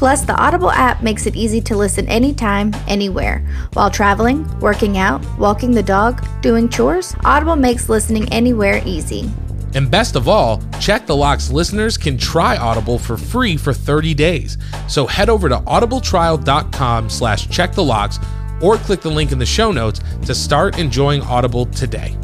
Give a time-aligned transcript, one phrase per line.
[0.00, 3.46] Plus, the Audible app makes it easy to listen anytime, anywhere.
[3.74, 9.30] While traveling, working out, walking the dog, doing chores, Audible makes listening anywhere easy.
[9.74, 14.14] And best of all, Check the Locks listeners can try Audible for free for 30
[14.14, 14.56] days.
[14.88, 18.18] So head over to audibletrial.com slash check the locks
[18.62, 22.16] or click the link in the show notes to start enjoying Audible today.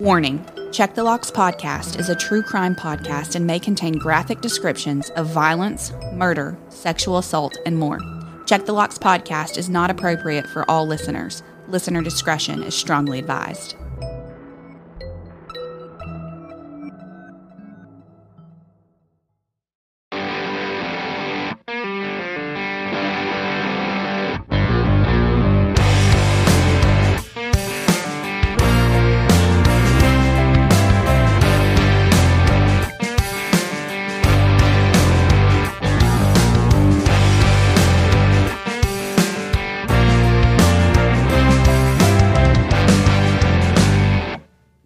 [0.00, 5.10] Warning Check the Locks podcast is a true crime podcast and may contain graphic descriptions
[5.10, 7.98] of violence, murder, sexual assault, and more.
[8.46, 11.42] Check the Locks podcast is not appropriate for all listeners.
[11.66, 13.74] Listener discretion is strongly advised.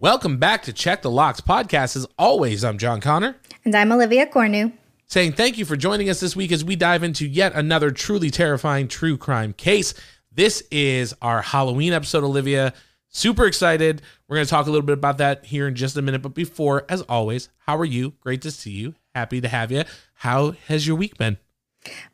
[0.05, 1.95] Welcome back to Check the Locks podcast.
[1.95, 3.37] As always, I'm John Conner.
[3.63, 4.71] And I'm Olivia Cornu.
[5.07, 8.29] Saying thank you for joining us this week as we dive into yet another truly
[8.29, 9.95] terrifying true crime case.
[10.31, 12.75] This is our Halloween episode, Olivia.
[13.09, 14.03] Super excited.
[14.27, 16.21] We're going to talk a little bit about that here in just a minute.
[16.21, 18.13] But before, as always, how are you?
[18.21, 18.93] Great to see you.
[19.15, 19.85] Happy to have you.
[20.13, 21.39] How has your week been?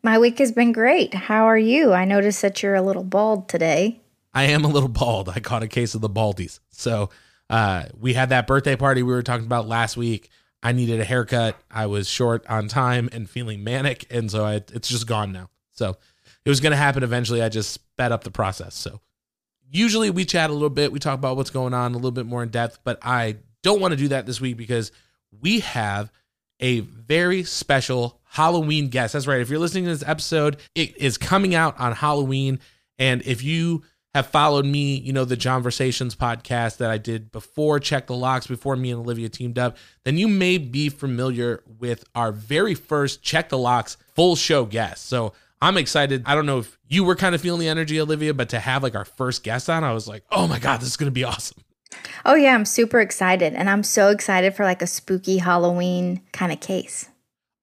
[0.02, 1.14] My week has been great.
[1.14, 1.92] How are you?
[1.92, 4.00] I noticed that you're a little bald today.
[4.34, 5.28] I am a little bald.
[5.28, 6.62] I caught a case of the baldies.
[6.70, 7.10] So,
[7.52, 10.30] uh, we had that birthday party we were talking about last week.
[10.64, 11.58] I needed a haircut.
[11.70, 15.50] I was short on time and feeling manic, and so I, it's just gone now.
[15.74, 15.98] So
[16.46, 17.42] it was going to happen eventually.
[17.42, 18.76] I just sped up the process.
[18.76, 19.02] So
[19.70, 22.26] usually we chat a little bit, we talk about what's going on a little bit
[22.26, 24.92] more in depth, but I don't want to do that this week because
[25.42, 26.12] we have
[26.60, 29.14] a very special Halloween guest.
[29.14, 29.42] That's right.
[29.42, 32.60] If you're listening to this episode, it is coming out on Halloween,
[32.98, 37.32] and if you have followed me, you know, the John Versations podcast that I did
[37.32, 41.64] before Check the Locks, before me and Olivia teamed up, then you may be familiar
[41.80, 45.06] with our very first Check the Locks full show guest.
[45.06, 46.24] So I'm excited.
[46.26, 48.84] I don't know if you were kind of feeling the energy, Olivia, but to have
[48.84, 51.14] like our first guest on, I was like, oh my God, this is going to
[51.14, 51.64] be awesome.
[52.26, 53.54] Oh, yeah, I'm super excited.
[53.54, 57.10] And I'm so excited for like a spooky Halloween kind of case.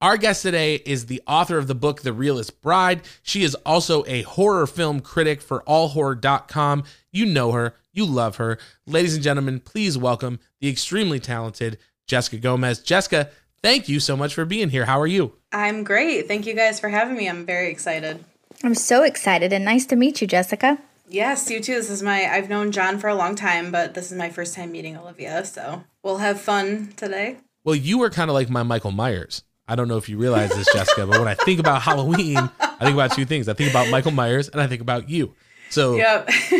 [0.00, 3.00] Our guest today is the author of the book The Realist Bride.
[3.20, 6.84] She is also a horror film critic for allhorror.com.
[7.10, 8.58] You know her, you love her.
[8.86, 12.78] Ladies and gentlemen, please welcome the extremely talented Jessica Gomez.
[12.78, 14.84] Jessica, thank you so much for being here.
[14.84, 15.32] How are you?
[15.50, 16.28] I'm great.
[16.28, 17.28] Thank you guys for having me.
[17.28, 18.24] I'm very excited.
[18.62, 20.78] I'm so excited and nice to meet you, Jessica.
[21.08, 21.74] Yes, you too.
[21.74, 24.54] This is my I've known John for a long time, but this is my first
[24.54, 27.38] time meeting Olivia, so we'll have fun today.
[27.64, 29.42] Well, you were kind of like my Michael Myers.
[29.68, 32.78] I don't know if you realize this, Jessica, but when I think about Halloween, I
[32.80, 33.48] think about two things.
[33.48, 35.34] I think about Michael Myers and I think about you.
[35.70, 36.28] So Yep.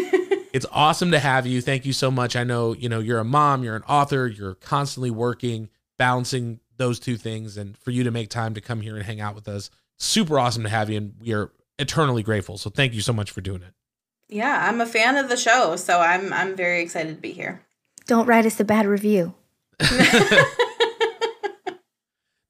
[0.53, 1.61] it's awesome to have you.
[1.63, 2.37] Thank you so much.
[2.37, 7.01] I know, you know, you're a mom, you're an author, you're constantly working, balancing those
[7.01, 7.57] two things.
[7.57, 10.39] And for you to make time to come here and hang out with us, super
[10.39, 10.99] awesome to have you.
[10.99, 12.59] And we are eternally grateful.
[12.59, 13.73] So thank you so much for doing it.
[14.29, 17.63] yeah, I'm a fan of the show, so I'm I'm very excited to be here.
[18.07, 19.35] Don't write us a bad review.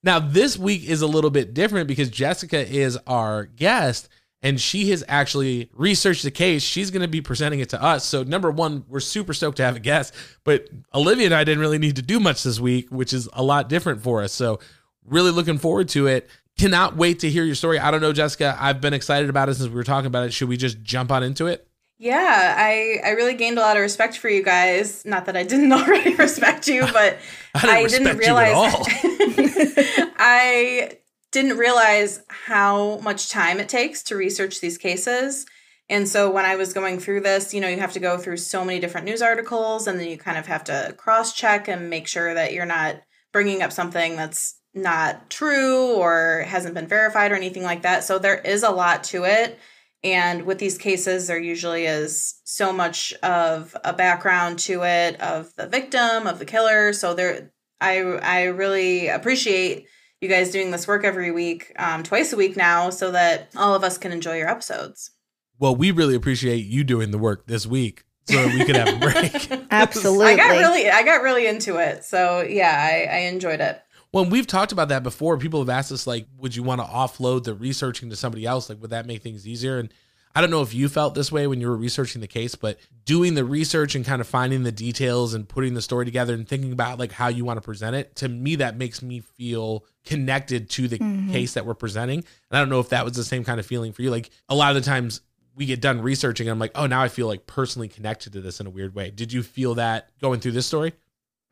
[0.09, 4.09] Now, this week is a little bit different because Jessica is our guest
[4.41, 6.63] and she has actually researched the case.
[6.63, 8.07] She's going to be presenting it to us.
[8.07, 10.15] So, number one, we're super stoked to have a guest,
[10.45, 13.43] but Olivia and I didn't really need to do much this week, which is a
[13.43, 14.33] lot different for us.
[14.33, 14.61] So,
[15.05, 16.31] really looking forward to it.
[16.57, 17.79] Cannot wait to hear your story.
[17.79, 18.57] I don't know, Jessica.
[18.59, 20.33] I've been excited about it since we were talking about it.
[20.33, 21.68] Should we just jump on into it?
[21.99, 25.05] Yeah, I I really gained a lot of respect for you guys.
[25.05, 27.19] Not that I didn't already respect you, but
[27.55, 28.55] I didn't, I didn't realize
[30.17, 30.99] I
[31.33, 35.45] didn't realize how much time it takes to research these cases.
[35.91, 38.37] And so when I was going through this, you know, you have to go through
[38.37, 41.89] so many different news articles and then you kind of have to cross check and
[41.89, 42.97] make sure that you're not
[43.33, 48.05] bringing up something that's not true or hasn't been verified or anything like that.
[48.05, 49.59] So there is a lot to it.
[50.05, 55.53] And with these cases, there usually is so much of a background to it of
[55.57, 56.93] the victim, of the killer.
[56.93, 59.87] So there, I I really appreciate
[60.21, 63.75] you guys doing this work every week, um, twice a week now, so that all
[63.75, 65.11] of us can enjoy your episodes.
[65.59, 68.99] Well, we really appreciate you doing the work this week so we could have a
[68.99, 69.67] break.
[69.71, 70.27] Absolutely.
[70.27, 72.05] I got really I got really into it.
[72.05, 73.81] So yeah, I, I enjoyed it.
[74.11, 76.87] When we've talked about that before, people have asked us like, would you want to
[76.87, 78.69] offload the researching to somebody else?
[78.69, 79.79] Like, would that make things easier?
[79.79, 79.93] And
[80.35, 82.79] I don't know if you felt this way when you were researching the case, but
[83.05, 86.49] doing the research and kind of finding the details and putting the story together and
[86.49, 89.85] thinking about like how you want to present it, to me that makes me feel
[90.05, 91.33] connected to the mm-hmm.
[91.33, 92.19] case that we're presenting.
[92.19, 94.11] And I don't know if that was the same kind of feeling for you.
[94.11, 95.21] Like a lot of the times
[95.55, 98.41] we get done researching and I'm like, "Oh, now I feel like personally connected to
[98.41, 100.93] this in a weird way." Did you feel that going through this story?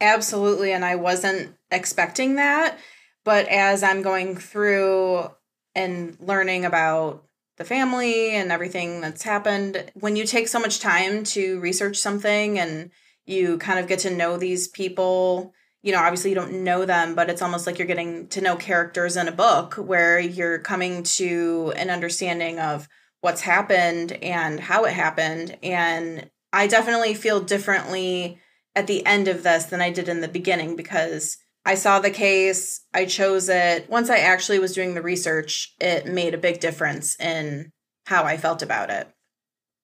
[0.00, 2.78] Absolutely, and I wasn't expecting that,
[3.25, 5.31] but as I'm going through
[5.75, 7.26] and learning about
[7.56, 9.90] the family and everything that's happened.
[9.94, 12.90] When you take so much time to research something and
[13.25, 17.14] you kind of get to know these people, you know, obviously you don't know them,
[17.14, 21.02] but it's almost like you're getting to know characters in a book where you're coming
[21.02, 22.88] to an understanding of
[23.20, 25.56] what's happened and how it happened.
[25.62, 28.38] And I definitely feel differently
[28.76, 32.11] at the end of this than I did in the beginning because I saw the
[32.11, 33.90] case, I chose it.
[33.90, 37.73] Once I actually was doing the research, it made a big difference in
[38.05, 39.08] how I felt about it.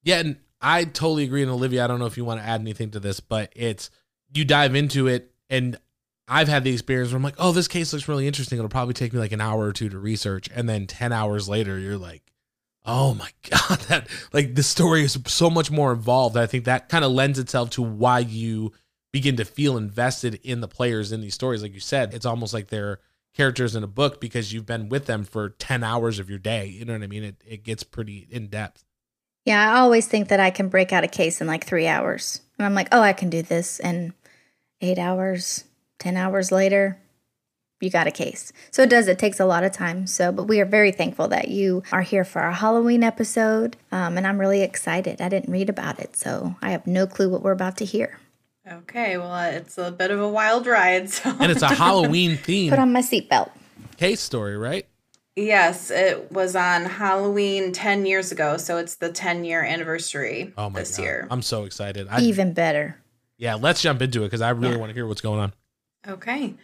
[0.04, 1.42] Yeah, and I totally agree.
[1.42, 3.90] And Olivia, I don't know if you want to add anything to this, but it's
[4.32, 5.76] you dive into it, and
[6.28, 8.58] I've had the experience where I'm like, oh, this case looks really interesting.
[8.58, 10.48] It'll probably take me like an hour or two to research.
[10.54, 12.22] And then 10 hours later, you're like,
[12.84, 16.36] oh my God, that like the story is so much more involved.
[16.36, 18.72] I think that kind of lends itself to why you
[19.12, 21.62] begin to feel invested in the players in these stories.
[21.62, 22.98] Like you said, it's almost like they're
[23.34, 26.66] characters in a book because you've been with them for 10 hours of your day.
[26.66, 27.24] You know what I mean?
[27.24, 28.84] It, it gets pretty in depth.
[29.44, 32.40] Yeah, I always think that I can break out a case in like three hours.
[32.58, 33.80] And I'm like, oh, I can do this.
[33.80, 34.12] And
[34.80, 35.64] eight hours,
[35.98, 36.98] 10 hours later,
[37.80, 38.52] you got a case.
[38.70, 40.06] So it does, it takes a lot of time.
[40.06, 43.76] So, but we are very thankful that you are here for our Halloween episode.
[43.90, 45.20] Um, and I'm really excited.
[45.20, 48.20] I didn't read about it, so I have no clue what we're about to hear.
[48.70, 51.10] Okay, well, uh, it's a bit of a wild ride.
[51.10, 51.34] So.
[51.40, 52.70] And it's a Halloween theme.
[52.70, 53.50] Put on my seatbelt.
[53.96, 54.86] Case story, right?
[55.34, 58.56] Yes, it was on Halloween 10 years ago.
[58.56, 61.02] So it's the 10 year anniversary oh my this God.
[61.02, 61.28] year.
[61.30, 62.06] I'm so excited.
[62.10, 62.98] I, Even better.
[63.38, 64.80] Yeah, let's jump into it because I really yeah.
[64.80, 65.52] want to hear what's going on.
[66.06, 66.54] Okay.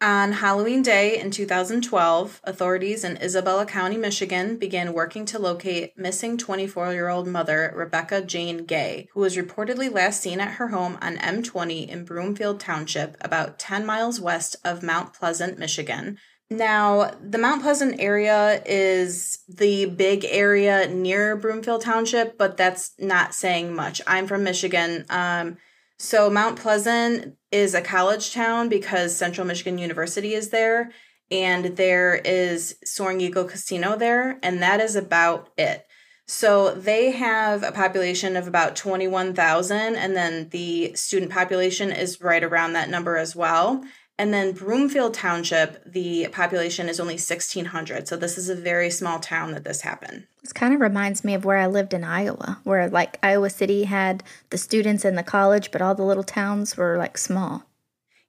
[0.00, 6.36] On Halloween Day in 2012, authorities in Isabella County, Michigan began working to locate missing
[6.36, 10.98] 24 year old mother Rebekah Jane Gay, who was reportedly last seen at her home
[11.00, 16.18] on M20 in Broomfield Township, about 10 miles west of Mount Pleasant, Michigan.
[16.50, 23.34] Now, the Mount Pleasant area is the big area near Broomfield Township, but that's not
[23.34, 24.02] saying much.
[24.06, 25.06] I'm from Michigan.
[25.08, 25.56] Um,
[26.04, 30.92] so Mount Pleasant is a college town because Central Michigan University is there
[31.30, 35.86] and there is Soaring Eagle Casino there and that is about it.
[36.26, 42.44] So they have a population of about 21,000 and then the student population is right
[42.44, 43.82] around that number as well.
[44.16, 48.06] And then Broomfield Township, the population is only 1,600.
[48.06, 50.26] So this is a very small town that this happened.
[50.40, 53.84] This kind of reminds me of where I lived in Iowa, where like Iowa City
[53.84, 57.64] had the students in the college, but all the little towns were like small.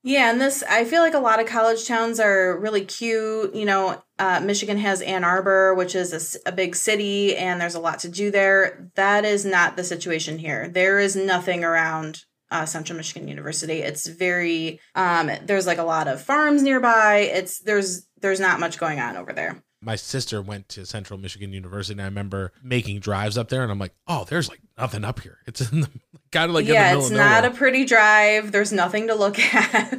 [0.02, 3.54] Yeah, and this, I feel like a lot of college towns are really cute.
[3.54, 7.74] You know, uh, Michigan has Ann Arbor, which is a, a big city, and there's
[7.74, 8.88] a lot to do there.
[8.94, 10.68] That is not the situation here.
[10.68, 13.80] There is nothing around uh, Central Michigan University.
[13.82, 17.28] It's very um, there's like a lot of farms nearby.
[17.32, 19.62] It's there's there's not much going on over there.
[19.82, 23.70] My sister went to Central Michigan University, and I remember making drives up there, and
[23.70, 25.38] I'm like, oh, there's like nothing up here.
[25.46, 25.90] It's in the
[26.32, 28.52] kind of like yeah, it's not a pretty drive.
[28.52, 29.98] There's nothing to look at.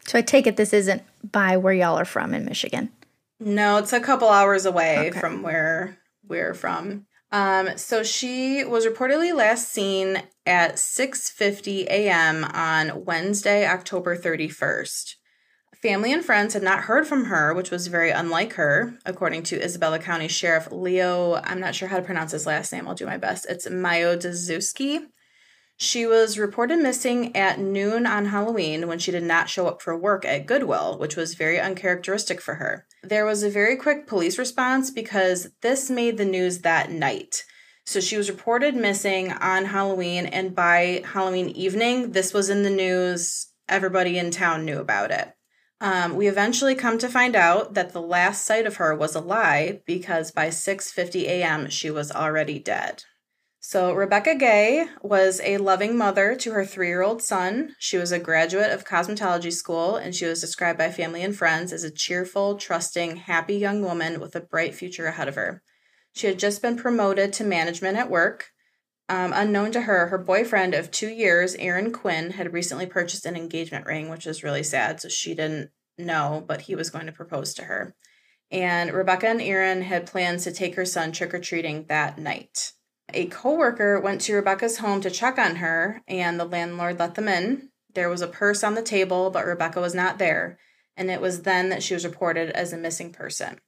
[0.06, 2.90] so I take it this isn't by where y'all are from in Michigan.
[3.38, 5.18] No, it's a couple hours away okay.
[5.18, 7.06] from where we're from.
[7.32, 12.44] Um, so she was reportedly last seen at 6:50 a.m.
[12.44, 15.14] on Wednesday, October 31st.
[15.80, 19.60] Family and friends had not heard from her, which was very unlike her, according to
[19.60, 21.40] Isabella County Sheriff Leo.
[21.42, 22.86] I'm not sure how to pronounce his last name.
[22.86, 23.46] I'll do my best.
[23.48, 25.06] It's Mioduszewski.
[25.82, 29.98] She was reported missing at noon on Halloween when she did not show up for
[29.98, 32.86] work at Goodwill, which was very uncharacteristic for her.
[33.02, 37.42] There was a very quick police response because this made the news that night.
[37.84, 42.70] So she was reported missing on Halloween, and by Halloween evening, this was in the
[42.70, 43.48] news.
[43.68, 45.34] Everybody in town knew about it.
[45.80, 49.20] Um, we eventually come to find out that the last sight of her was a
[49.20, 51.68] lie because by 6:50 a.m.
[51.68, 53.02] she was already dead.
[53.64, 57.76] So Rebekah Gay was a loving mother to her 3-year-old son.
[57.78, 61.72] She was a graduate of cosmetology school and she was described by family and friends
[61.72, 65.62] as a cheerful, trusting, happy young woman with a bright future ahead of her.
[66.12, 68.50] She had just been promoted to management at work.
[69.08, 73.36] Um, unknown to her, her boyfriend of two years, Aaron Quinn, had recently purchased an
[73.36, 75.00] engagement ring, which is really sad.
[75.00, 77.94] So she didn't know, but he was going to propose to her.
[78.50, 82.72] And Rebekah and Aaron had plans to take her son trick or treating that night.
[83.14, 87.28] A coworker went to Rebekah's home to check on her, and the landlord let them
[87.28, 87.70] in.
[87.94, 90.58] There was a purse on the table, but Rebekah was not there,
[90.96, 93.60] and it was then that she was reported as a missing person.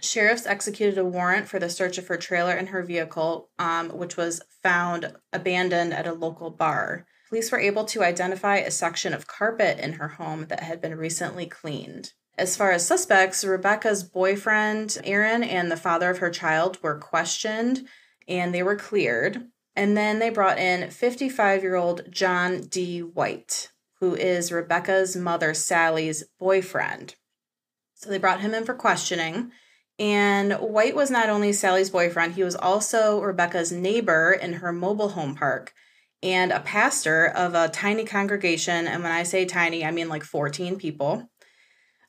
[0.00, 4.16] Sheriffs executed a warrant for the search of her trailer and her vehicle, um, which
[4.16, 7.06] was found abandoned at a local bar.
[7.28, 10.96] Police were able to identify a section of carpet in her home that had been
[10.96, 12.12] recently cleaned.
[12.36, 17.86] As far as suspects, Rebekah's boyfriend, Aaron, and the father of her child were questioned
[18.28, 19.48] and they were cleared.
[19.74, 23.00] And then they brought in 55 year old John D.
[23.00, 27.14] White, who is Rebekah's mother, Sally's boyfriend.
[27.94, 29.52] So they brought him in for questioning.
[29.98, 35.10] And White was not only Sally's boyfriend, he was also Rebekah's neighbor in her mobile
[35.10, 35.72] home park
[36.22, 38.86] and a pastor of a tiny congregation.
[38.86, 41.28] And when I say tiny, I mean like 14 people.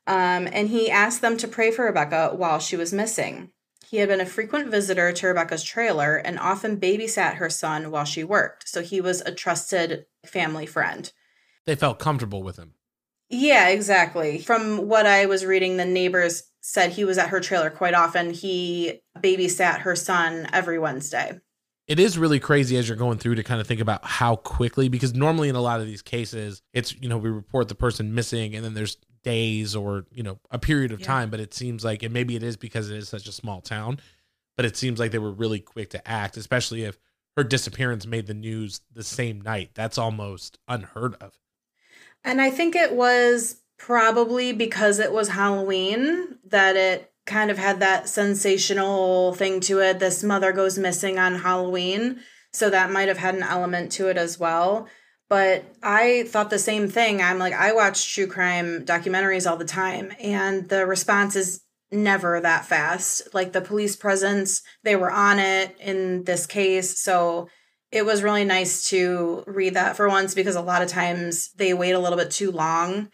[0.05, 3.51] Um, and he asked them to pray for Rebekah while she was missing.
[3.93, 8.05] He had been a frequent visitor to Rebekah's trailer and often babysat her son while
[8.05, 8.67] she worked.
[8.67, 11.13] So he was a trusted family friend.
[11.67, 12.73] They felt comfortable with him.
[13.29, 14.39] Yeah, exactly.
[14.39, 18.31] From what I was reading, the neighbors said he was at her trailer quite often.
[18.33, 21.39] He babysat her son every Wednesday.
[21.88, 24.89] It is really crazy as you're going through to kind of think about how quickly,
[24.89, 28.15] because normally in a lot of these cases, it's, you know, we report the person
[28.15, 31.08] missing and then there's days or, you know, a period of Yeah.
[31.08, 31.30] time.
[31.30, 34.00] But it seems like, and maybe it is because it is such a small town,
[34.56, 36.98] but it seems like they were really quick to act, especially if
[37.36, 39.72] her disappearance made the news the same night.
[39.74, 41.39] That's almost unheard of.
[42.24, 47.80] And I think it was probably because it was Halloween that it kind of had
[47.80, 50.00] that sensational thing to it.
[50.00, 52.20] This mother goes missing on Halloween.
[52.51, 54.88] So that might have had an element to it as well.
[55.34, 57.20] But I thought the same thing.
[57.20, 62.40] I'm like, I watch true crime documentaries all the time, and the response is never
[62.40, 63.34] that fast.
[63.34, 67.00] Like the police presence, they were on it in this case.
[67.00, 67.50] So
[67.92, 71.74] it was really nice to read that for once because a lot of times they
[71.74, 73.10] wait a little bit too long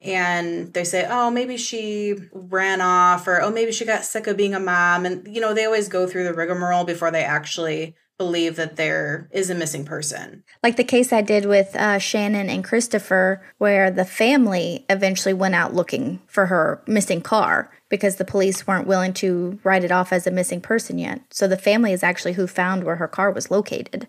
[0.00, 4.38] and they say, oh, maybe she ran off or oh, maybe she got sick of
[4.38, 5.04] being a mom.
[5.04, 9.28] And, you know, they always go through the rigmarole before they actually believe that there
[9.32, 10.42] is a missing person.
[10.62, 15.54] Like the case I did with uh, Shannon and Christopher, where the family eventually went
[15.54, 20.12] out looking for her missing car because the police weren't willing to write it off
[20.12, 21.22] as a missing person yet.
[21.30, 24.08] So the family is actually who found where her car was located.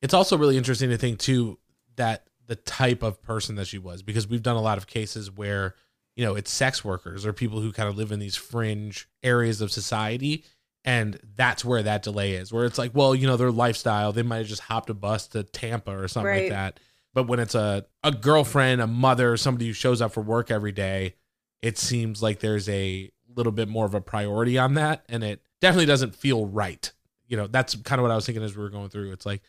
[0.00, 1.58] It's also really interesting to think too
[1.96, 5.30] that the type of person that she was because we've done a lot of cases
[5.30, 5.74] where
[6.16, 9.60] you know it's sex workers or people who kind of live in these fringe areas
[9.60, 10.44] of society
[10.84, 14.22] and that's where that delay is where it's like well you know their lifestyle they
[14.22, 16.80] might have just hopped a bus to Tampa or something like that.
[17.12, 20.72] But when it's a a girlfriend a mother somebody who shows up for work every
[20.72, 21.14] day
[21.62, 25.04] it seems like there's a little bit more of a priority on that.
[25.08, 26.92] And it definitely doesn't feel right.
[27.26, 29.12] You know that's kind of what I was thinking as we were going through.
[29.12, 29.42] It's like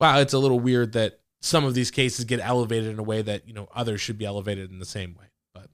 [0.00, 3.22] wow, it's a little weird that some of these cases get elevated in a way
[3.22, 5.26] that, you know, others should be elevated in the same way.
[5.54, 5.68] But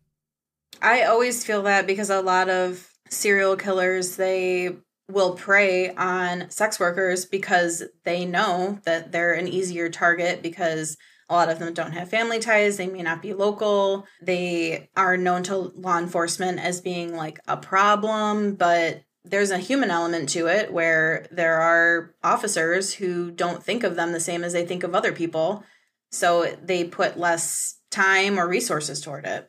[0.82, 4.76] I always feel that because a lot of serial killers, they
[5.10, 10.96] will prey on sex workers because they know that they're an easier target because
[11.28, 12.76] a lot of them don't have family ties.
[12.76, 14.06] They may not be local.
[14.20, 19.90] They are known to law enforcement as being like a problem, but there's a human
[19.90, 24.52] element to it where there are officers who don't think of them the same as
[24.52, 25.64] they think of other people.
[26.10, 29.48] So they put less time or resources toward it.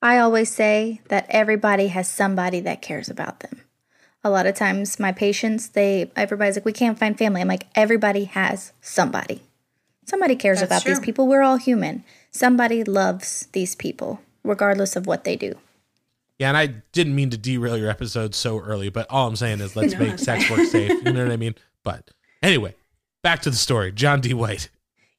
[0.00, 3.62] I always say that everybody has somebody that cares about them.
[4.24, 7.40] A lot of times, my patients, they everybody's like, we can't find family.
[7.40, 9.42] I'm like, everybody has somebody.
[10.04, 11.26] Somebody cares That's about these people.
[11.28, 12.04] We're all human.
[12.30, 14.20] Somebody loves these people.
[14.44, 15.54] regardless of what they do.
[16.38, 19.60] Yeah, and I didn't mean to derail your episode so early, but all I'm saying
[19.60, 20.90] is let's No, make sex work safe.
[21.04, 21.54] You know what I mean?
[21.84, 22.10] But
[22.42, 22.74] anyway,
[23.22, 23.92] back to the story.
[23.92, 24.34] John D.
[24.34, 24.68] White.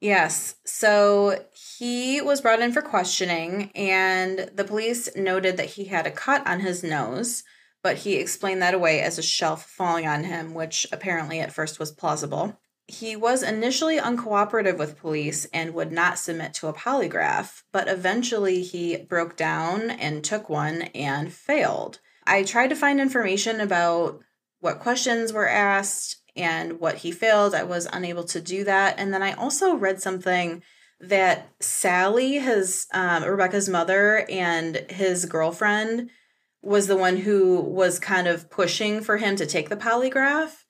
[0.02, 0.56] Yes.
[0.66, 1.40] So
[1.80, 6.46] he was brought in for questioning, and the police noted that he had a cut
[6.46, 7.44] on his nose,
[7.84, 11.80] but he explained that away as a shelf falling on him, which apparently at first
[11.80, 12.60] was plausible.
[12.88, 18.64] He was initially uncooperative with police and would not submit to a polygraph, but eventually
[18.64, 22.00] he broke down and took one and failed.
[22.26, 24.22] I tried to find information about
[24.60, 27.54] what questions were asked and what he failed.
[27.54, 28.96] I was unable to do that.
[28.98, 30.64] And then I also read something
[31.00, 36.10] that Sally, his um, Rebecca's mother, and his girlfriend
[36.64, 40.64] was the one who was kind of pushing for him to take the polygraph.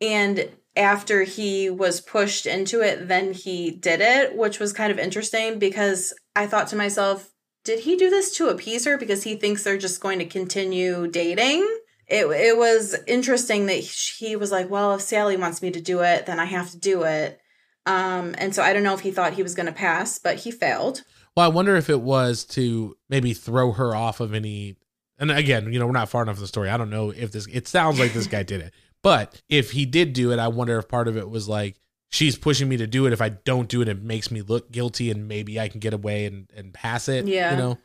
[0.00, 4.98] And after he was pushed into it, then he did it, which was kind of
[4.98, 7.30] interesting because I thought to myself,
[7.64, 11.06] did he do this to appease her because he thinks they're just going to continue
[11.08, 11.62] dating?
[12.06, 16.00] It, it was interesting that he was like, well, if Sally wants me to do
[16.00, 17.40] it, then I have to do it.
[17.86, 20.36] Um, and so I don't know if he thought he was going to pass, but
[20.36, 21.02] he failed.
[21.36, 24.76] Well, I wonder if it was to maybe throw her off of any.
[25.20, 26.70] And again, you know, we're not far enough in the story.
[26.70, 27.46] I don't know if this.
[27.46, 28.72] It sounds like this guy did it,
[29.02, 32.36] but if he did do it, I wonder if part of it was like she's
[32.36, 33.12] pushing me to do it.
[33.12, 35.92] If I don't do it, it makes me look guilty, and maybe I can get
[35.92, 37.26] away and and pass it.
[37.26, 37.52] Yeah.
[37.52, 37.78] you know.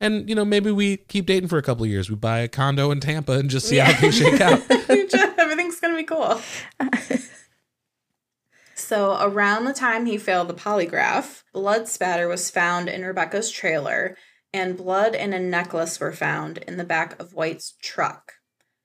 [0.00, 2.08] And you know, maybe we keep dating for a couple of years.
[2.08, 4.62] We buy a condo in Tampa and just see how things shake out.
[4.70, 6.40] Everything's going to be cool.
[8.74, 14.16] so, around the time he failed the polygraph, blood spatter was found in Rebekah's trailer,
[14.52, 18.34] and blood and a necklace were found in the back of White's truck.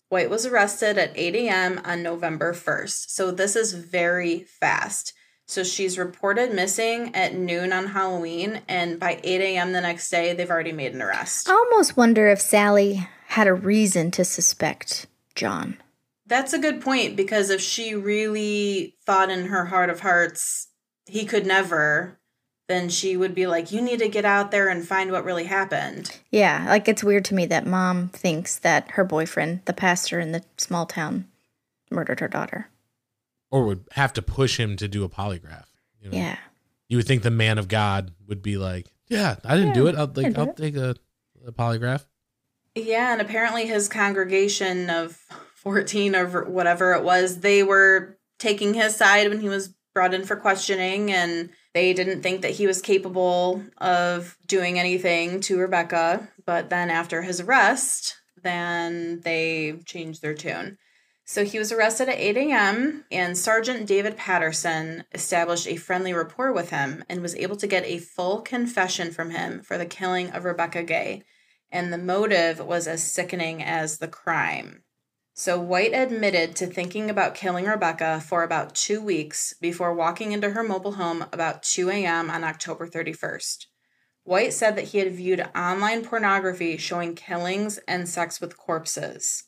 [0.10, 1.82] White was arrested at 8 a.m.
[1.84, 3.10] on November 1st.
[3.10, 5.14] So, this is very fast.
[5.48, 9.72] So, she's reported missing at noon on Halloween, and by 8 a.m.
[9.72, 11.50] the next day, they've already made an arrest.
[11.50, 15.78] I almost wonder if Sally had a reason to suspect John.
[16.28, 20.70] That's a good point because if she really thought in her heart of hearts
[21.06, 22.20] he could never,
[22.68, 25.46] then she would be like, You need to get out there and find what really
[25.46, 26.18] happened.
[26.32, 30.32] Yeah, like it's weird to me that mom thinks that her boyfriend, the pastor in
[30.32, 31.28] the small town,
[31.92, 32.70] murdered her daughter.
[33.52, 35.66] or would have to push him to do a polygraph.
[36.02, 36.18] You know?
[36.18, 36.38] Yeah.
[36.90, 39.96] You would think the man of God would be like, "Yeah, I didn't do it.
[39.96, 40.96] I'll like, I'll it." take a,
[41.46, 42.06] a polygraph."
[42.76, 45.18] Yeah, and apparently his congregation of
[45.56, 50.26] 14 or whatever it was, they were taking his side when he was brought in
[50.26, 56.30] for questioning and they didn't think that he was capable of doing anything to Rebekah.
[56.46, 60.78] But then after his arrest, then they changed their tune.
[61.26, 66.54] So he was arrested at 8 a.m., and Sergeant David Patterson established a friendly rapport
[66.54, 70.32] with him and was able to get a full confession from him for the killing
[70.32, 71.24] of Rebekah Gay
[71.76, 74.85] and the motive was as sickening as the crime.
[75.38, 80.52] So White admitted to thinking about killing Rebekah for about two weeks before walking into
[80.52, 82.30] her mobile home about 2 a.m.
[82.30, 83.66] on October 31st.
[84.24, 89.44] White said that he had viewed online pornography showing killings and sex with corpses.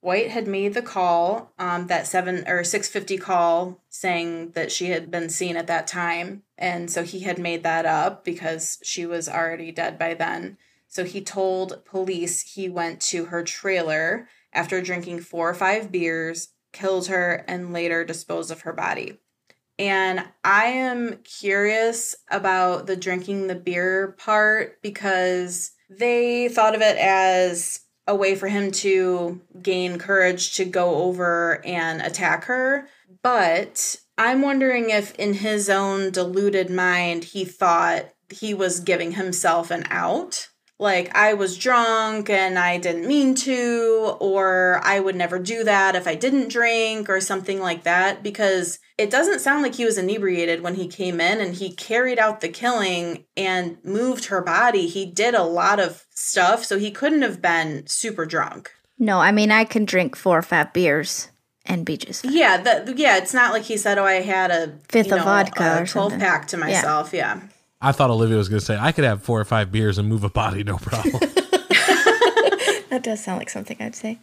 [0.00, 4.90] White had made the call, um, that seven or six fifty call, saying that she
[4.90, 9.04] had been seen at that time, and so he had made that up because she
[9.04, 10.58] was already dead by then.
[10.86, 16.48] So he told police he went to her trailer after drinking four or five beers,
[16.72, 19.18] killed her, and later disposed of her body.
[19.78, 26.96] And I am curious about the drinking the beer part because they thought of it
[26.96, 32.88] as a way for him to gain courage to go over and attack her.
[33.22, 39.70] But I'm wondering if, in his own deluded mind, he thought he was giving himself
[39.70, 45.38] an out like I was drunk and I didn't mean to, or I would never
[45.38, 49.76] do that if I didn't drink, or something like that, because it doesn't sound like
[49.76, 54.26] he was inebriated when he came in and he carried out the killing and moved
[54.26, 54.86] her body.
[54.88, 58.72] He did a lot of stuff, so he couldn't have been super drunk.
[58.98, 61.30] No, I mean I can drink four or five beers
[61.66, 62.32] and be just fine.
[62.32, 65.24] Yeah, that yeah, it's not like he said, "Oh, I had a Fifth you of
[65.24, 67.40] vodka a twelve pack to myself." Yeah.
[67.84, 70.08] I thought Olivia was going to say I could have four or five beers and
[70.08, 71.20] move a body, no problem.
[72.90, 74.20] That does sound like something I'd say.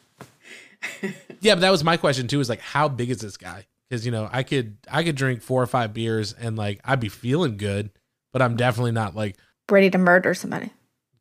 [1.41, 2.39] yeah, but that was my question too.
[2.39, 3.65] Is like, how big is this guy?
[3.89, 7.02] Because you know, I could I could drink four or five beers and like I'd
[7.02, 7.89] be feeling good,
[8.32, 9.36] but I'm definitely not like
[9.69, 10.69] Ready to murder somebody.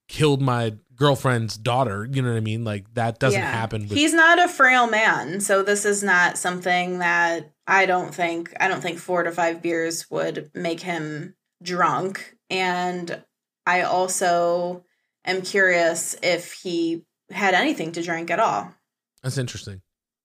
[0.06, 2.08] killed my girlfriend's daughter.
[2.08, 2.62] You know what I mean?
[2.62, 3.82] Like that doesn't happen.
[3.82, 8.54] With, He's not a frail man, so this is not something that I don't think
[8.60, 13.22] I don't think 4 to 5 beers would make him drunk and
[13.66, 14.84] I also
[15.24, 18.74] am curious if he had anything to drink at all.
[19.22, 19.82] That's interesting.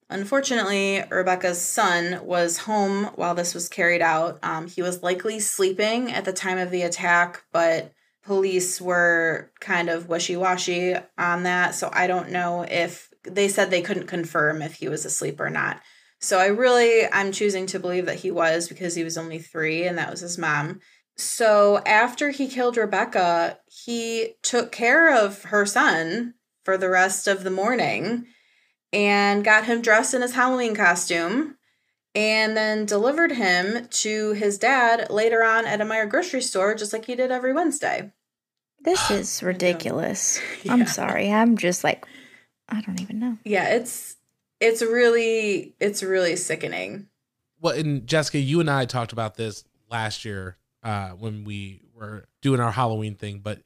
[0.10, 4.40] Unfortunately, Rebekah's son was home while this was carried out.
[4.44, 7.92] Um, he was likely sleeping at the time of the attack, but
[8.24, 11.76] police were kind of wishy washy on that.
[11.76, 15.50] So I don't know if they said they couldn't confirm if he was asleep or
[15.50, 15.82] not.
[16.20, 19.86] So I really, I'm choosing to believe that he was because he was only three
[19.86, 20.80] and that was his mom.
[21.18, 27.44] So after he killed Rebekah, he took care of her son for the rest of
[27.44, 28.26] the morning
[28.92, 31.58] and got him dressed in his Halloween costume
[32.14, 36.94] and then delivered him to his dad later on at a Meijer grocery store, just
[36.94, 38.12] like he did every Wednesday.
[38.82, 40.40] This is ridiculous.
[40.64, 40.74] Yeah.
[40.74, 41.32] I'm sorry.
[41.32, 42.08] I'm just like,
[42.68, 43.38] I don't even know.
[43.44, 44.16] Yeah, it's
[44.60, 47.08] it's really it's really sickening.
[47.62, 52.28] Well, and Jessica, you and I talked about this last year uh, when we were
[52.42, 53.60] doing our Halloween thing, but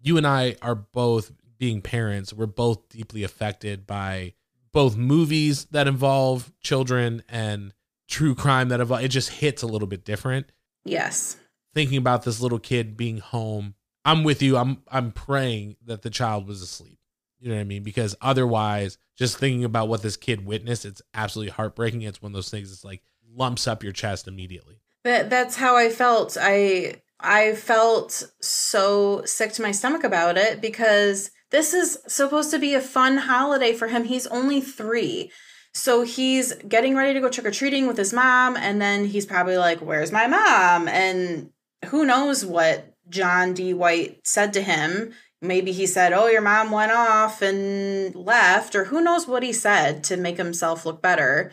[0.00, 2.32] you and I are both being parents.
[2.32, 4.32] We're both deeply affected by
[4.72, 7.74] both movies that involve children and
[8.08, 9.02] true crime that involve.
[9.02, 10.50] It just hits a little bit different.
[10.84, 11.36] Yes.
[11.74, 14.56] Thinking about this little kid being home, I'm with you.
[14.56, 16.98] I'm I'm praying that the child was asleep.
[17.38, 17.82] You know what I mean?
[17.82, 22.02] Because otherwise, just thinking about what this kid witnessed, it's absolutely heartbreaking.
[22.02, 22.72] It's one of those things.
[22.72, 24.80] It's like lumps up your chest immediately.
[25.06, 26.36] That that's how I felt.
[26.40, 32.58] I I felt so sick to my stomach about it because this is supposed to
[32.58, 34.02] be a fun holiday for him.
[34.02, 35.30] He's only 3.
[35.72, 39.26] So he's getting ready to go trick or treating with his mom and then he's
[39.26, 41.50] probably like, "Where's my mom?" and
[41.84, 43.74] who knows what John D.
[43.74, 45.12] White said to him.
[45.40, 49.52] Maybe he said, Oh, your mom went off and left, or who knows what he
[49.52, 51.52] said to make himself look better.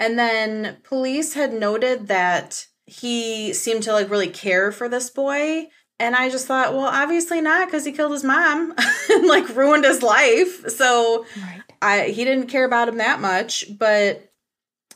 [0.00, 5.68] And then police had noted that he seemed to like really care for this boy.
[6.00, 8.74] And I just thought, well, obviously not because he killed his mom
[9.10, 10.68] and like ruined his life.
[10.70, 11.62] So Right.
[11.82, 14.32] I he didn't care about him that much, but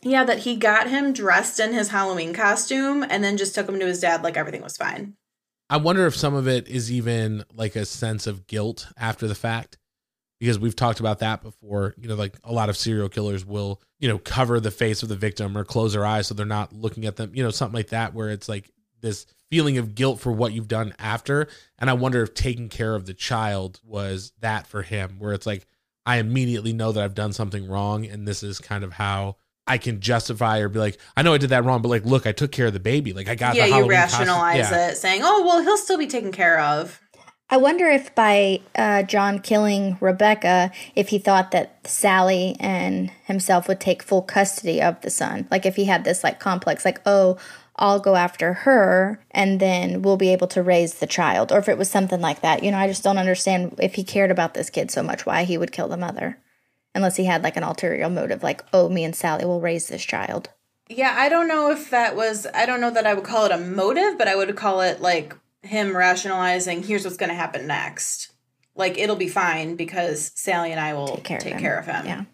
[0.03, 3.79] yeah, that he got him dressed in his Halloween costume and then just took him
[3.79, 5.15] to his dad like everything was fine.
[5.71, 9.35] I wonder if some of it is even like a sense of guilt after the
[9.35, 9.79] fact
[10.43, 11.95] because we've talked about that before.
[11.97, 15.09] You know, like a lot of serial killers will, you know, cover the face of
[15.09, 17.77] the victim or close their eyes so they're not looking at them, you know, something
[17.77, 18.69] like that, where it's like
[19.01, 21.47] this feeling of guilt for what you've done after.
[21.79, 25.47] And I wonder if taking care of the child was that for him, where it's
[25.47, 25.65] like,
[26.05, 28.05] I immediately know that I've done something wrong.
[28.05, 29.37] And this is kind of how
[29.69, 32.27] I can justify or be like, I know I did that wrong, but like, look,
[32.27, 33.13] I took care of the baby.
[33.13, 34.19] Like, I got yeah, the you Halloween costume.
[34.27, 34.89] rationalize Yeah.
[34.89, 37.01] it, saying, "Oh, well, he'll still be taken care of."
[37.53, 43.69] I wonder if by uh, John killing Rebekah, if he thought that Sally and himself
[43.69, 45.49] would take full custody of the son.
[45.51, 47.37] Like if he had this like complex, like, oh,
[47.77, 51.53] I'll go after her and then we'll be able to raise the child.
[51.53, 52.63] Or if it was something like that.
[52.63, 55.45] You know, I just don't understand if he cared about this kid so much, why
[55.45, 56.39] he would kill the mother.
[56.95, 60.07] Unless he had like an ulterior motive, like, oh, me and Sally will raise this
[60.07, 60.49] child.
[60.89, 62.47] Yeah, I don't know if that was.
[62.55, 65.03] I don't know that I would call it a motive, but I would call it
[65.03, 66.83] like him rationalizing.
[66.83, 68.33] Here's what's going to happen next.
[68.75, 71.63] Like it'll be fine because Sally and I will Take care, take of, him.
[71.63, 72.07] care of him.
[72.07, 72.25] Yeah.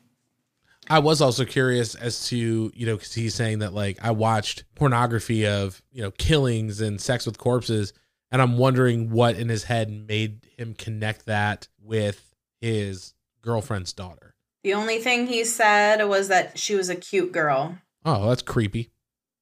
[0.91, 4.65] I was also curious as to, you know, because he's saying that like I watched
[4.75, 7.93] pornography of, you know, killings and sex with corpses.
[8.31, 14.35] And I'm wondering what in his head made him connect that with his girlfriend's daughter.
[14.63, 17.79] The only thing he said was that she was a cute girl.
[18.05, 18.91] Oh, that's creepy.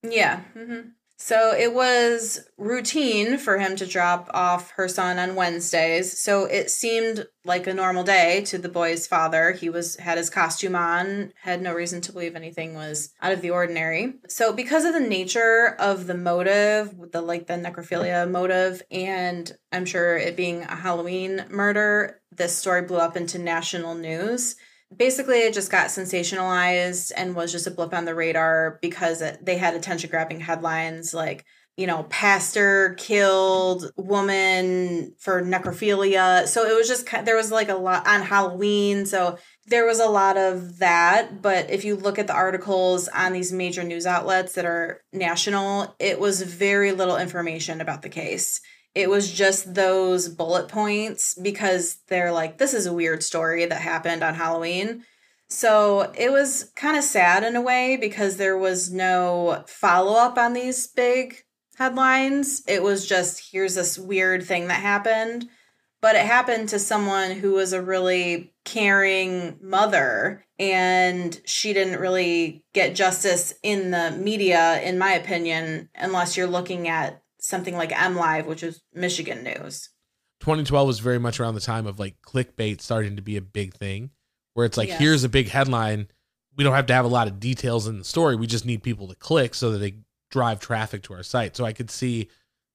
[0.02, 0.40] Yeah.
[0.54, 0.80] hmm
[1.18, 6.20] So it was routine for him to drop off her son on Wednesdays.
[6.20, 9.52] So it seemed like a normal day to the boy's father.
[9.52, 13.40] He was had his costume on, had no reason to believe anything was out of
[13.40, 14.14] the ordinary.
[14.28, 19.86] So because of the nature of the motive, the like the necrophilia motive, and I'm
[19.86, 24.56] sure it being a Halloween murder, this story blew up into national news
[24.94, 29.44] basically it just got sensationalized and was just a blip on the radar because it,
[29.44, 31.44] they had attention grabbing headlines like
[31.76, 36.46] you know pastor killed woman for necrophilia.
[36.46, 40.06] So it was just there was like a lot on halloween so there was a
[40.06, 41.42] lot of that.
[41.42, 45.96] But if you look at the articles on these major news outlets that are national
[45.98, 48.60] it was very little information about the case
[48.96, 53.82] it was just those bullet points because they're like, this is a weird story that
[53.82, 55.04] happened on Halloween.
[55.50, 60.38] So it was kind of sad in a way because there was no follow up
[60.38, 61.44] on these big
[61.76, 62.62] headlines.
[62.66, 65.46] It was just, here's this weird thing that happened.
[66.00, 72.64] But it happened to someone who was a really caring mother, and she didn't really
[72.72, 78.46] get justice in the media, in my opinion, unless you're looking at something like MLive,
[78.46, 79.90] which is Michigan news.
[80.40, 83.74] 2012 was very much around the time of like clickbait starting to be a big
[83.74, 84.10] thing,
[84.54, 84.98] where it's like, Yes.
[84.98, 86.08] here's a big headline.
[86.56, 88.36] We don't have to have a lot of details in the story.
[88.36, 89.94] We just need people to click so that they
[90.30, 91.56] drive traffic to our site.
[91.56, 92.28] So I could see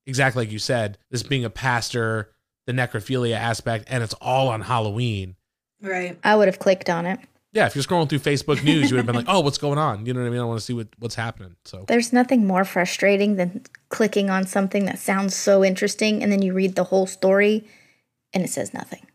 [0.08, 2.32] exactly like you said, this being a pastor,
[2.66, 5.36] the necrophilia aspect, and it's all on Halloween.
[5.82, 6.18] Right.
[6.24, 7.20] I would have clicked on it.
[7.54, 9.78] Yeah, if you're scrolling through Facebook news, you would have been like, oh, what's going
[9.78, 10.06] on?
[10.06, 10.40] You know what I mean?
[10.40, 11.58] I want to see what, what's happening.
[11.66, 16.42] So There's nothing more frustrating than clicking on something that sounds so interesting and then
[16.42, 17.68] you read the whole story
[18.34, 19.06] and it says nothing.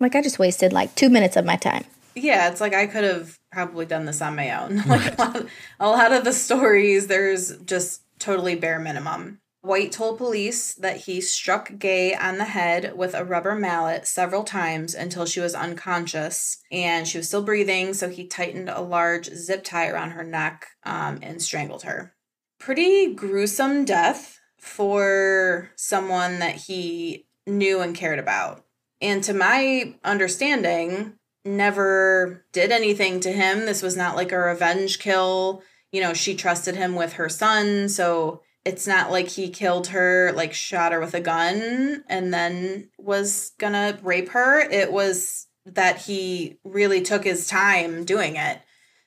[0.00, 1.84] Like I just wasted like two minutes of my time.
[2.14, 4.82] Yeah, it's like I could have probably done this on my own.
[4.86, 5.46] Like a lot,
[5.80, 9.38] a lot of the stories, there's just totally bare minimum.
[9.62, 14.42] White told police that he struck Gay on the head with a rubber mallet several
[14.42, 17.94] times until she was unconscious and she was still breathing.
[17.94, 22.12] So he tightened a large zip tie around her neck um, and strangled her.
[22.58, 28.64] Pretty gruesome death for someone that he knew and cared about.
[29.00, 33.60] And to my understanding, never did anything to him.
[33.60, 35.62] This was not like a revenge kill.
[35.92, 37.88] You know, she trusted him with her son.
[37.88, 42.90] So it's not like he killed her, like shot her with a gun and then
[42.98, 44.60] was gonna rape her.
[44.60, 48.60] It was that he really took his time doing it.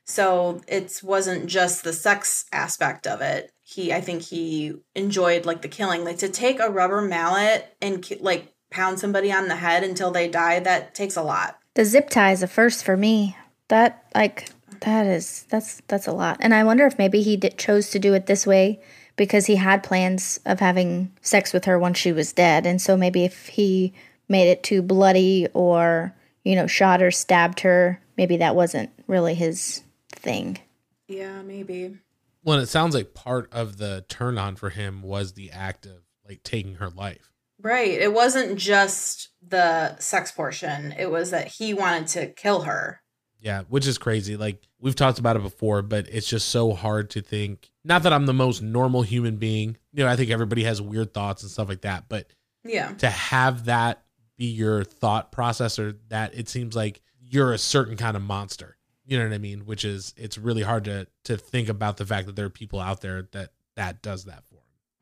[0.06, 3.52] So it wasn't just the sex aspect of it.
[3.64, 6.04] He, I think he enjoyed like the killing.
[6.04, 10.28] Like to take a rubber mallet and like pound somebody on the head until they
[10.28, 11.58] die, that takes a lot.
[11.74, 13.36] The zip tie is a first for me.
[13.70, 14.50] That like
[14.82, 16.38] that is that's that's a lot.
[16.40, 18.82] And I wonder if maybe he did, chose to do it this way
[19.16, 22.66] because he had plans of having sex with her once she was dead.
[22.66, 23.94] And so maybe if he
[24.28, 29.34] made it too bloody or, you know, shot or stabbed her, maybe that wasn't really
[29.36, 30.60] his thing.
[31.08, 31.98] Yeah, maybe.
[32.44, 36.02] well, it sounds like part of the turn on for him was the act of
[36.28, 37.32] like taking her life.
[37.62, 37.92] Right.
[37.92, 43.02] It wasn't just the sex portion, it was that he wanted to kill her.
[43.46, 44.38] Yeah, which is crazy.
[44.38, 47.70] Like we've talked about it before, but it's just so hard to think.
[47.84, 49.78] Not that I'm the most normal human being.
[49.94, 52.26] You know, I think everybody has weird thoughts and stuff like that, but
[52.64, 52.94] Yeah.
[52.96, 54.04] to have that
[54.36, 58.78] be your thought process or that it seems like you're a certain kind of monster.
[59.06, 59.68] You know what I mean?
[59.68, 62.80] Which is it's really hard to to think about the fact that there are people
[62.80, 64.55] out there that that does that for.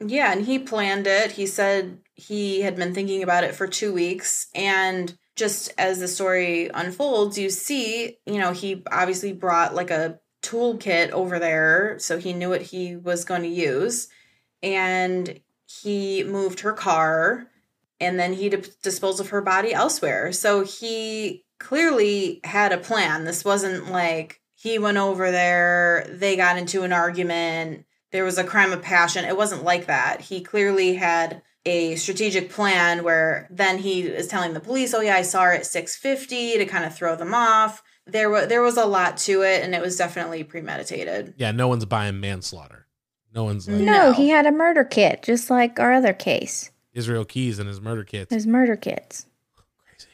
[0.06, 1.32] Yeah, and he planned it.
[1.32, 4.48] He said he had been thinking about it for two weeks.
[4.54, 10.20] And just as the story unfolds, you see, you know, he obviously brought like a
[10.42, 11.98] toolkit over there.
[12.00, 14.10] So he knew what he was going to use.
[14.62, 17.48] And he moved her car
[18.00, 20.32] and then he di- disposed of her body elsewhere.
[20.32, 23.24] So he clearly had a plan.
[23.24, 28.44] This wasn't like he went over there, they got into an argument, there was a
[28.46, 29.26] crime of passion.
[29.26, 30.22] It wasn't like that.
[30.22, 35.16] He clearly had a strategic plan where then he is telling the police, "Oh yeah,
[35.16, 37.84] I saw her at 6:50" to kind of throw them off.
[38.06, 41.34] There was there was a lot to it and it was definitely premeditated.
[41.38, 42.88] Yeah, no one's buying manslaughter.
[43.34, 44.14] No one's like No, No.
[44.14, 46.70] he had a murder kit, just like our other case.
[46.94, 48.32] Israel Keyes and his murder kits.
[48.34, 49.26] His murder kits.
[49.88, 50.10] Crazy.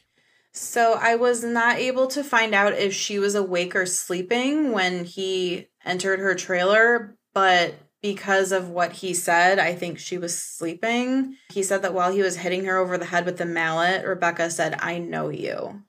[0.53, 5.03] So I was not able to find out if she was awake or sleeping when
[5.03, 11.35] he entered her trailer, but because of what he said, I think she was sleeping.
[11.51, 14.51] He said that while he was hitting her over the head with the mallet, Rebekah
[14.51, 15.83] said, I know you.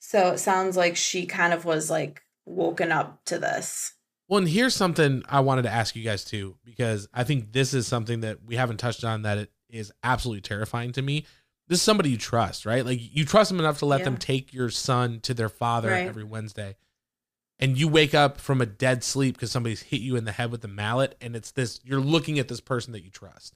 [0.00, 3.92] So it sounds like she kind of was like woken up to this.
[4.28, 7.74] Well, and here's something I wanted to ask you guys too, because I think this
[7.74, 11.26] is something that we haven't touched on that it is absolutely terrifying to me.
[11.68, 12.84] This is somebody you trust, right?
[12.84, 14.04] Like you trust them enough to let Yeah.
[14.04, 16.06] them take your son to their father Right.
[16.06, 16.76] every Wednesday.
[17.60, 20.50] And you wake up from a dead sleep because somebody's hit you in the head
[20.50, 23.54] with a mallet, and it's this you're looking at this person that you trust.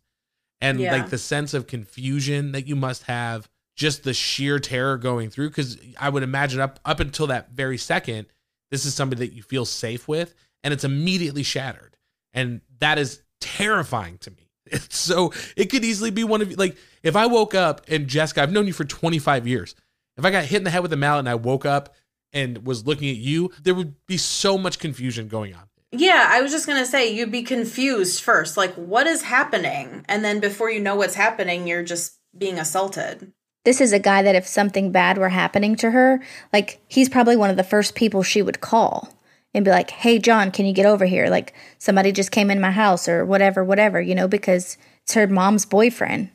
[0.61, 0.93] And Yeah.
[0.93, 5.51] like the sense of confusion that you must have, just the sheer terror going through.
[5.51, 8.27] Cause I would imagine up up until that very second,
[8.71, 11.97] this is somebody that you feel safe with, and it's immediately shattered.
[12.33, 14.37] And that is terrifying to me.
[14.71, 16.57] It's so it could easily be one of you.
[16.57, 19.75] Like if I woke up and Jessica, I've known you for 25 years.
[20.19, 21.95] If I got hit in the head with a mallet and I woke up
[22.33, 25.63] and was looking at you, there would be so much confusion going on.
[25.91, 28.57] Yeah, I was just going to say you'd be confused first.
[28.57, 30.05] Like, what is happening?
[30.09, 33.33] And then before you know what's happening, you're just being assaulted.
[33.65, 37.37] This is a guy that if something bad were happening to her, like he's probably
[37.37, 39.13] one of the first people she would call
[39.53, 41.29] and be like, "Hey John, can you get over here?
[41.29, 45.27] Like somebody just came in my house or whatever, whatever, you know, because it's her
[45.27, 46.31] mom's boyfriend."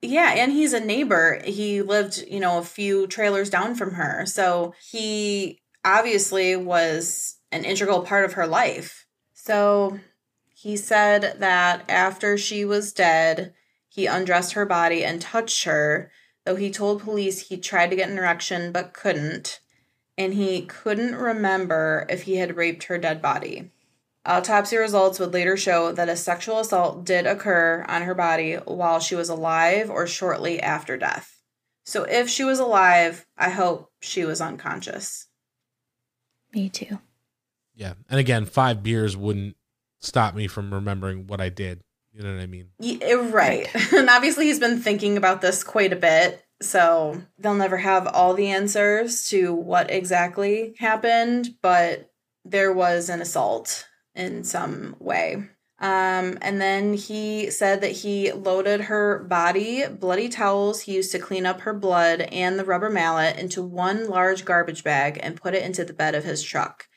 [0.00, 1.40] Yeah, and he's a neighbor.
[1.44, 4.26] He lived, you know, a few trailers down from her.
[4.26, 9.06] So he obviously was an integral part of her life.
[9.34, 9.98] So
[10.54, 13.54] he said that after she was dead,
[13.88, 16.12] he undressed her body and touched her,
[16.44, 19.60] though he told police he tried to get an erection but couldn't,
[20.16, 23.72] and he couldn't remember if he had raped her dead body.
[24.28, 29.00] Autopsy results would later show that a sexual assault did occur on her body while
[29.00, 31.40] she was alive or shortly after death.
[31.86, 35.28] So if she was alive, I hope she was unconscious.
[36.52, 36.98] Me too.
[37.74, 37.94] Yeah.
[38.10, 39.56] And again, five beers wouldn't
[39.98, 41.80] stop me from remembering what I did.
[42.12, 42.68] You know what I mean?
[42.78, 43.92] Yeah, eh, right.
[43.94, 46.44] and obviously, he's been thinking about this quite a bit.
[46.60, 52.10] So they'll never have all the answers to what exactly happened, but
[52.44, 53.86] there was an assault
[54.18, 55.48] in some way.
[55.80, 61.20] Um, and then he said that he loaded her body, bloody towels he used to
[61.20, 65.54] clean up her blood, and the rubber mallet into one large garbage bag and put
[65.54, 66.88] it into the bed of his truck.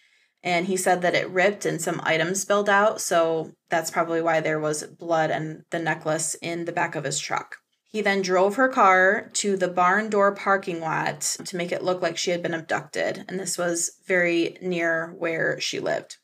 [0.43, 2.99] And he said that it ripped and some items spilled out.
[2.99, 7.19] So that's probably why there was blood and the necklace in the back of his
[7.19, 7.57] truck.
[7.85, 12.01] He then drove her car to the barn door parking lot to make it look
[12.01, 13.25] like she had been abducted.
[13.27, 16.17] And this was very near where she lived.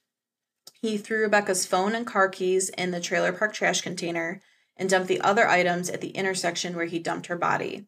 [0.82, 4.42] He threw Rebekah's phone and car keys in the trailer park trash container
[4.76, 7.88] and dumped the other items at the intersection where he dumped her body.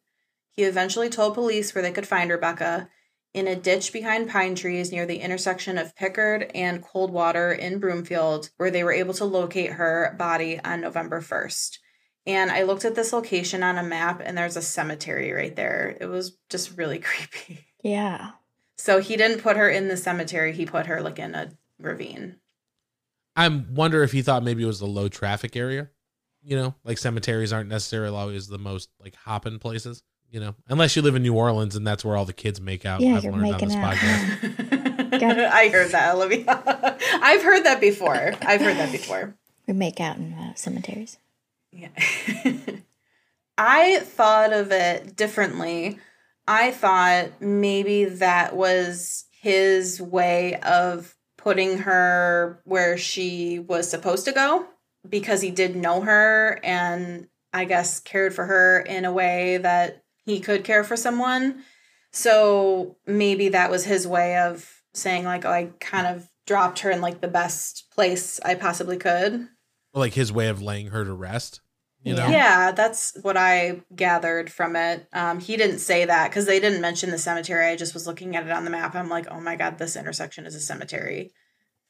[0.52, 2.90] He eventually told police where they could find Rebekah
[3.34, 8.50] in a ditch behind pine trees near the intersection of Pickard and Coldwater in Broomfield,
[8.58, 11.78] where they were able to locate her body on November 1st.
[12.26, 15.96] And I looked at this location on a map, and there's a cemetery right there.
[16.02, 17.66] It was just really creepy.
[17.84, 18.32] Yeah.
[18.78, 22.38] So he didn't put her in the cemetery, he put her like in a ravine.
[23.36, 25.90] I wonder if he thought maybe it was a low traffic area.
[26.42, 30.04] You know, like cemeteries aren't necessarily always the most like hopping places.
[30.32, 32.86] You know, unless you live in New Orleans and that's where all the kids make
[32.86, 33.02] out.
[33.02, 33.96] Yeah, I've you're learned on making this out.
[33.96, 34.80] podcast.
[35.52, 36.46] I heard that, Olivia.
[37.22, 38.16] I've heard that before.
[38.16, 39.36] I've heard that before.
[39.68, 41.18] We make out in uh, cemeteries.
[41.72, 41.90] Yeah.
[43.58, 46.00] I thought of it differently.
[46.48, 54.32] I thought maybe that was his way of putting her where she was supposed to
[54.34, 54.68] go
[55.08, 60.04] because he did know her and I guess cared for her in a way that
[60.26, 61.64] he could care for someone.
[62.12, 66.92] So maybe that was his way of saying, like, oh, I kind of dropped her
[66.92, 69.48] in like the best place I possibly could.
[69.94, 71.62] like his way of laying her to rest.
[72.04, 75.08] You know, Yeah, that's what I gathered from it.
[75.12, 77.66] Um, he didn't say that because they didn't mention the cemetery.
[77.68, 78.96] I just was looking at it on the map.
[78.96, 81.32] I'm like, oh my god, this intersection is a cemetery.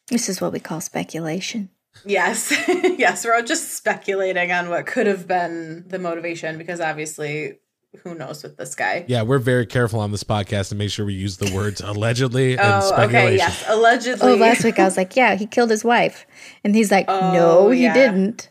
[0.07, 1.69] This is what we call speculation.
[2.05, 7.59] Yes, yes, we're all just speculating on what could have been the motivation because obviously,
[8.03, 9.05] who knows with this guy?
[9.07, 12.51] yeah, we're very careful on this podcast to make sure we use the words allegedly
[12.57, 13.27] and Oh, speculation.
[13.27, 14.31] okay, yes, allegedly.
[14.31, 16.25] Oh, last week I was like, yeah, he killed his wife.
[16.63, 17.93] And he's like, Oh, no, he yeah.
[17.93, 18.49] didn't.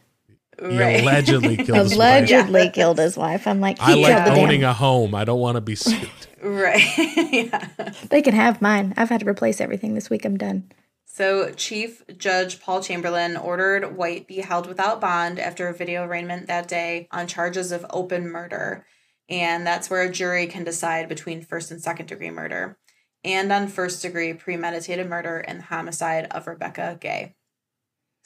[0.60, 1.00] He right.
[1.00, 1.94] allegedly killed his wife.
[1.94, 3.46] Allegedly killed his wife.
[3.46, 4.70] I'm like, I he like killed the owning damn.
[4.70, 5.14] a home.
[5.14, 6.10] I don't want to be sued.
[6.42, 6.82] right.
[7.32, 7.92] yeah.
[8.10, 8.94] They can have mine.
[8.96, 10.24] I've had to replace everything this week.
[10.24, 10.70] I'm done.
[11.04, 16.46] So, Chief Judge Paul Chamberlain ordered White be held without bond after a video arraignment
[16.46, 18.86] that day on charges of open murder.
[19.28, 22.78] And that's where a jury can decide between first and second degree murder
[23.24, 27.34] and on first degree premeditated murder and the homicide of Rebekah Gay.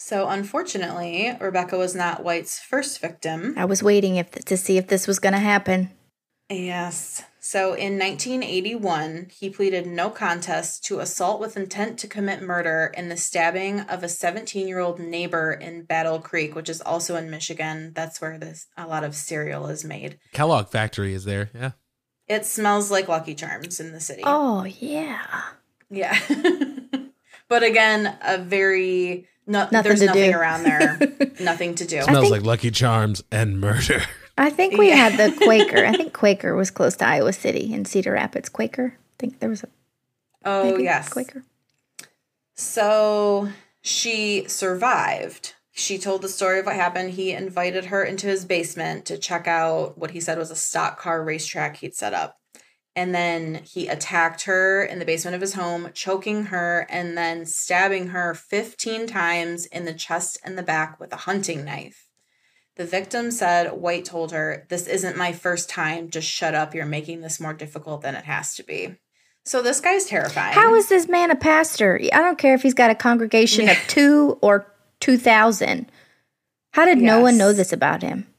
[0.04, 3.54] So, unfortunately, Rebekah was not White's first victim.
[3.56, 5.90] I was waiting if to see if this was going to happen.
[6.50, 7.22] Yes.
[7.38, 13.10] So in 1981, he pleaded no contest to assault with intent to commit murder in
[13.10, 17.30] the stabbing of a 17 year old neighbor in Battle Creek, which is also in
[17.30, 17.92] Michigan.
[17.94, 20.18] That's where this a lot of cereal is made.
[20.32, 21.50] Kellogg factory is there.
[21.54, 21.72] Yeah.
[22.26, 24.22] It smells like Lucky Charms in the city.
[24.26, 25.42] Oh, yeah.
[25.90, 26.18] Yeah.
[27.48, 30.36] but again, a very no, Nothing there's to nothing do.
[30.38, 30.98] around there.
[31.40, 32.02] nothing to do.
[32.02, 34.02] Smells think- like Lucky Charms and murder.
[34.38, 35.08] I think we Yeah.
[35.08, 35.84] had the Quaker.
[35.84, 38.48] I think Quaker was close to Iowa City in Cedar Rapids.
[38.48, 38.94] Quaker.
[38.96, 39.68] I think there was a
[40.44, 41.08] Oh maybe yes.
[41.08, 41.44] Quaker.
[42.54, 43.48] So
[43.80, 45.54] she survived.
[45.72, 47.12] She told the story of what happened.
[47.12, 50.98] He invited her into his basement to check out what he said was a stock
[50.98, 52.38] car racetrack he'd set up.
[52.94, 57.46] And then he attacked her in the basement of his home, choking her and then
[57.46, 62.08] stabbing her 15 times in the chest and the back with a hunting knife.
[62.76, 66.10] The victim said White told her, This isn't my first time.
[66.10, 66.74] Just shut up.
[66.74, 68.96] You're making this more difficult than it has to be.
[69.44, 70.54] So this guy's terrifying.
[70.54, 71.98] How is this man a pastor?
[72.12, 74.66] I don't care if he's got a congregation of two or
[75.00, 75.90] 2,000.
[76.72, 78.31] How did no one know this about him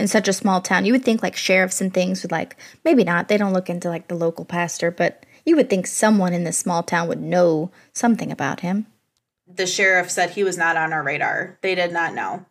[0.00, 0.84] in such a small town?
[0.84, 3.28] You would think like sheriffs and things would like, maybe not.
[3.28, 6.58] They don't look into like the local pastor, but you would think someone in this
[6.58, 8.86] small town would know something about him.
[9.46, 11.58] the sheriff said he was not on our radar.
[11.62, 12.46] They did not know.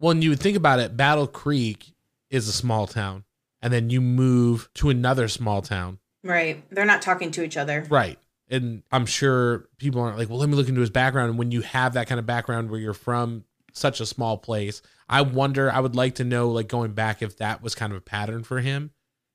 [0.00, 1.92] Well, and you would think about it, Battle Creek
[2.30, 3.24] is a small town.
[3.62, 5.98] and then you move to another small town.
[6.22, 6.62] Right.
[6.70, 7.86] They're not talking to each other.
[7.88, 8.18] Right.
[8.50, 11.30] And I'm sure people aren't like, well, let me look into his background.
[11.30, 14.80] And when you have that kind of background where you're from such a small place,
[15.08, 17.98] I wonder, I would like to know, like going back, if that was kind of
[17.98, 18.92] a pattern for him,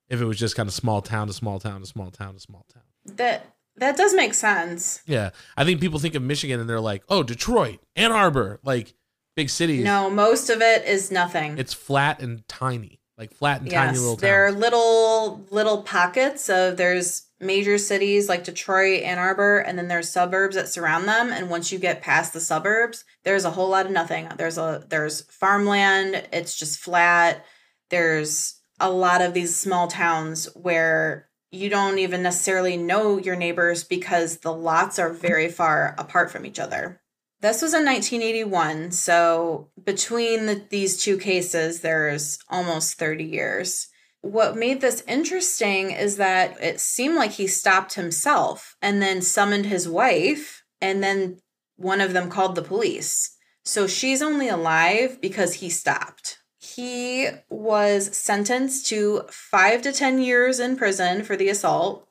[0.08, 2.40] if it was just kind of small town to small town to small town to
[2.40, 2.82] small town.
[3.16, 5.02] That that does make sense.
[5.06, 5.30] Yeah.
[5.56, 8.94] I think people think of Michigan and they're like, oh, Detroit, Ann Arbor, like
[9.36, 9.84] big cities.
[9.84, 11.56] No, most of it is nothing.
[11.56, 16.50] It's flat and tiny, like flat and tiny yes, little there are little little pockets
[16.50, 21.32] of there's major cities like Detroit, Ann Arbor, and then there's suburbs that surround them.
[21.32, 24.28] And once you get past the suburbs, there's a whole lot of nothing.
[24.36, 26.28] There's a there's farmland.
[26.32, 27.44] It's just flat.
[27.88, 33.84] There's a lot of these small towns where you don't even necessarily know your neighbors
[33.84, 37.00] because the lots are very far apart from each other.
[37.40, 43.88] This was in 1981, so between the, these two cases, there's almost 30 years.
[44.22, 49.66] What made this interesting is that it seemed like he stopped himself and then summoned
[49.66, 51.38] his wife, and then
[51.76, 53.36] one of them called the police.
[53.64, 56.38] So she's only alive because he stopped.
[56.58, 62.06] He was sentenced to five to 10 years in prison for the assault.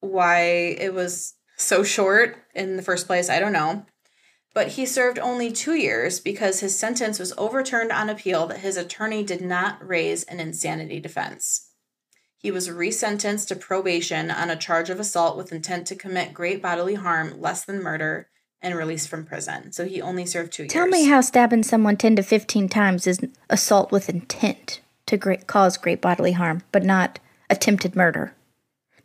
[0.00, 0.40] Why
[0.78, 3.84] it was so short in the first place, I don't know.
[4.54, 8.76] But he served only two years because his sentence was overturned on appeal that his
[8.76, 11.70] attorney did not raise an insanity defense.
[12.38, 16.62] He was resentenced to probation on a charge of assault with intent to commit great
[16.62, 18.28] bodily harm less than murder
[18.62, 19.72] and released from prison.
[19.72, 20.92] So he only served two Tell years.
[20.92, 23.20] Tell me how stabbing someone 10 to 15 times is
[23.50, 27.18] assault with intent to great, cause great bodily harm, but not
[27.50, 28.34] attempted murder.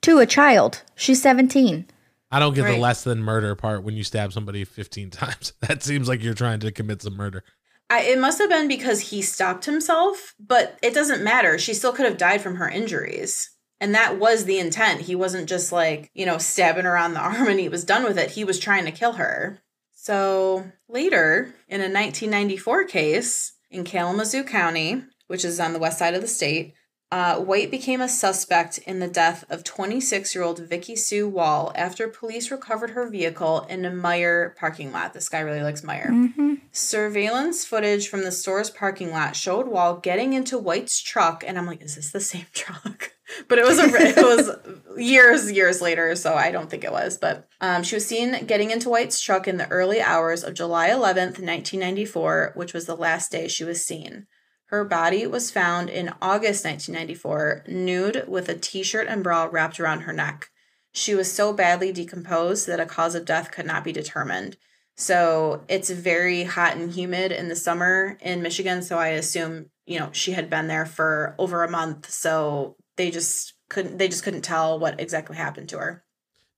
[0.01, 0.81] To a child.
[0.95, 1.85] She's 17.
[2.33, 5.53] I don't get the less than murder part when you stab somebody 15 times.
[5.61, 7.43] That seems like you're trying to commit some murder.
[7.91, 11.59] I, it must have been because he stopped himself, but it doesn't matter.
[11.59, 13.51] She still could have died from her injuries.
[13.79, 15.01] And that was the intent.
[15.01, 18.03] He wasn't just like, you know, stabbing her on the arm and he was done
[18.03, 18.31] with it.
[18.31, 19.59] He was trying to kill her.
[19.93, 26.15] So later, in a 1994 case in Kalamazoo County, which is on the west side
[26.15, 26.73] of the state,
[27.13, 31.71] uh, White became a suspect in the death of 26 year old Vicky Sue Wall
[31.75, 35.13] after police recovered her vehicle in a Meijer parking lot.
[35.13, 36.57] This guy really likes Meijer.
[36.71, 41.67] Surveillance footage from the store's parking lot showed Wall getting into White's truck, and I'm
[41.67, 43.11] like, is this the same truck?
[43.47, 47.19] But it was a it was years years later, so I don't think it was.
[47.19, 50.89] But um, she was seen getting into White's truck in the early hours of July
[50.89, 54.25] 11th, 1994, which was the last day she was seen.
[54.73, 60.01] Her body was found in August 1994, nude with a t-shirt and bra wrapped around
[60.01, 60.49] her neck.
[60.91, 64.57] She was so badly decomposed that a cause of death could not be determined.
[64.97, 68.81] So it's very hot and humid in the summer in Michigan.
[68.81, 72.09] So I assume, you know, she had been there for over a month.
[72.09, 76.03] So they just couldn't they just couldn't tell what exactly happened to her.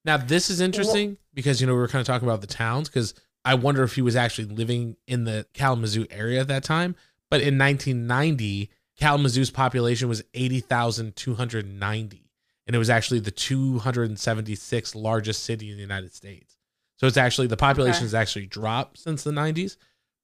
[0.05, 2.87] Now, this is interesting because, you know, we were kind of talking about the towns
[2.87, 3.13] because
[3.43, 6.95] I wonder if he was actually living in the Kalamazoo area at that time.
[7.29, 12.21] But in 1990, Kalamazoo's population was 80,290.
[12.67, 16.57] And it was actually the 276th largest city in the United States.
[16.97, 18.05] So it's actually, the population Okay.
[18.05, 19.77] has actually dropped since the 90s.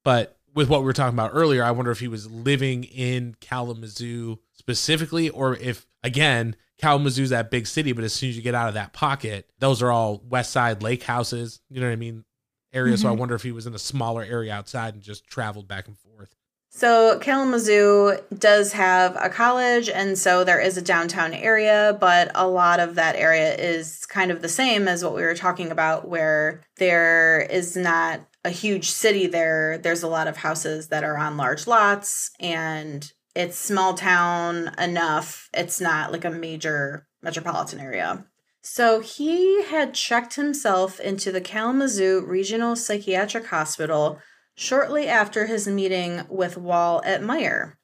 [0.04, 3.36] But with what we were talking about earlier, I wonder if he was living in
[3.40, 8.54] Kalamazoo specifically, or if, again, Kalamazoo's that big city, but as soon as you get
[8.54, 11.60] out of that pocket, those are all West Side lake houses.
[11.70, 12.24] You know what I mean?
[12.72, 12.96] Area.
[12.96, 13.20] So I mm-hmm.
[13.20, 16.34] wonder if he was in a smaller area outside and just traveled back and forth.
[16.74, 22.48] So Kalamazoo does have a college, and so there is a downtown area, but a
[22.48, 26.08] lot of that area is kind of the same as what we were talking about,
[26.08, 29.76] where there is not a huge city there.
[29.76, 35.50] There's a lot of houses that are on large lots, and it's small town enough.
[35.52, 38.24] It's not like a major metropolitan area.
[38.62, 44.20] So he had checked himself into the Kalamazoo Regional Psychiatric Hospital
[44.54, 47.74] shortly after his meeting with Wall at Meijer.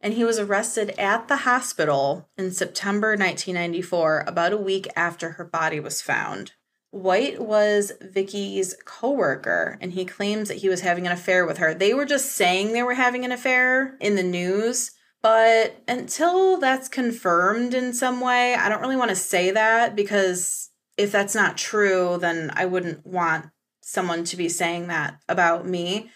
[0.00, 5.44] And he was arrested at the hospital in September 1994, about a week after her
[5.44, 6.52] body was found.
[6.90, 11.72] White was Vicky's coworker, and he claims that he was having an affair with her.
[11.72, 14.90] They were just saying they were having an affair in the news,
[15.22, 20.70] but until that's confirmed in some way, I don't really want to say that because
[20.96, 23.46] if that's not true, then I wouldn't want
[23.90, 26.10] someone to be saying that about me.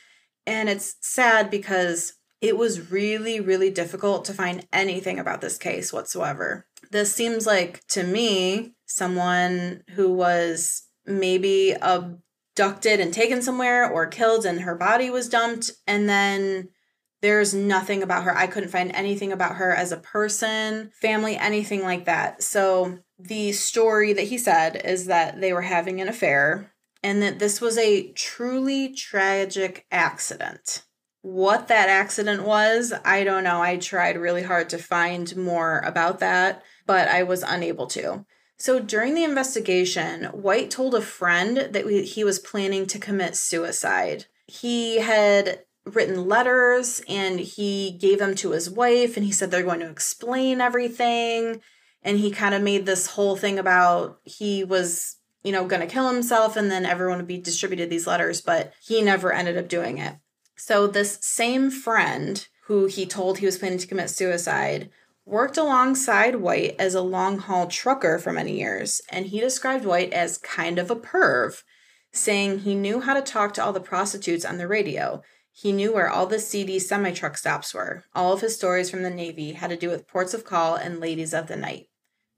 [0.46, 5.92] And it's sad because it was really, really difficult to find anything about this case
[5.92, 6.66] whatsoever.
[6.90, 14.44] This seems like, to me, someone who was maybe abducted and taken somewhere or killed
[14.44, 16.68] and her body was dumped and then
[17.24, 18.36] There's nothing about her.
[18.36, 22.42] I couldn't find anything about her as a person, family, anything like that.
[22.42, 26.73] So the story that he said is that they were having an affair
[27.04, 30.84] and that this was a truly tragic accident.
[31.20, 33.60] What that accident was, I don't know.
[33.60, 38.24] I tried really hard to find more about that, but I was unable to.
[38.56, 44.24] So during the investigation, White told a friend that he was planning to commit suicide.
[44.46, 49.62] He had written letters and he gave them to his wife and he said they're
[49.62, 51.60] going to explain everything
[52.02, 55.86] and he kind of made this whole thing about he was you know going to
[55.86, 59.68] kill himself and then everyone would be distributed these letters but he never ended up
[59.68, 60.16] doing it
[60.56, 64.90] so this same friend who he told he was planning to commit suicide
[65.26, 70.12] worked alongside white as a long haul trucker for many years and he described white
[70.12, 71.62] as kind of a perv
[72.12, 75.22] saying he knew how to talk to all the prostitutes on the radio
[75.56, 78.02] he knew where all the CD semi truck stops were.
[78.12, 80.98] All of his stories from the Navy had to do with ports of call and
[80.98, 81.86] ladies of the night.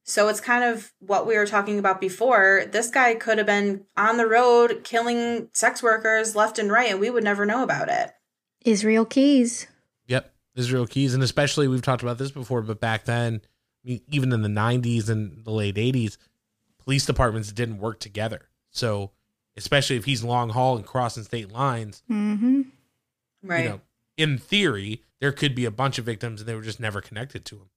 [0.08, 2.64] So it's kind of what we were talking about before.
[2.70, 7.00] This guy could have been on the road killing sex workers left and right, and
[7.00, 8.12] we would never know about it.
[8.64, 9.66] Israel Keyes.
[10.06, 11.12] Yep, Israel Keyes.
[11.12, 13.40] And especially, we've talked about this before, but back then,
[13.84, 16.18] even in the 90s and the late 80s,
[16.78, 18.42] police departments didn't work together.
[18.70, 19.10] So,
[19.56, 22.62] especially if he's long haul and crossing state lines, Mm-hmm.
[23.42, 23.64] Right.
[23.64, 23.80] you know,
[24.16, 27.44] in theory, there could be a bunch of victims and they were just never connected
[27.46, 27.68] to him.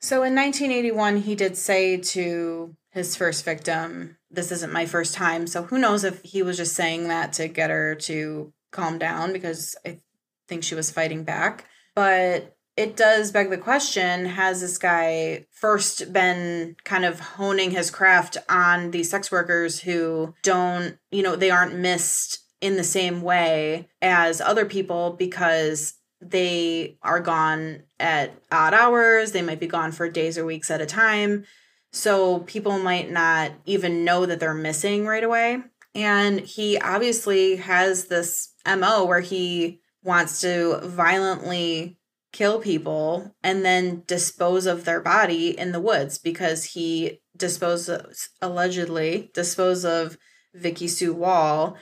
[0.00, 5.46] So in 1981, he did say to his first victim, This isn't my first time.
[5.46, 9.32] So who knows if he was just saying that to get her to calm down
[9.32, 10.00] because I
[10.46, 11.66] think she was fighting back.
[11.94, 17.90] But it does beg the question has this guy first been kind of honing his
[17.90, 23.20] craft on these sex workers who don't, you know, they aren't missed in the same
[23.22, 29.32] way as other people because they are gone at odd hours.
[29.32, 31.44] They might be gone for days or weeks at a time.
[31.92, 35.62] So people might not even know that they're missing right away.
[35.94, 41.98] And he obviously has this MO where he wants to violently
[42.32, 48.14] kill people and then dispose of their body in the woods because he disposed of,
[48.42, 50.18] allegedly disposed of
[50.54, 51.76] Vicky Sue Wall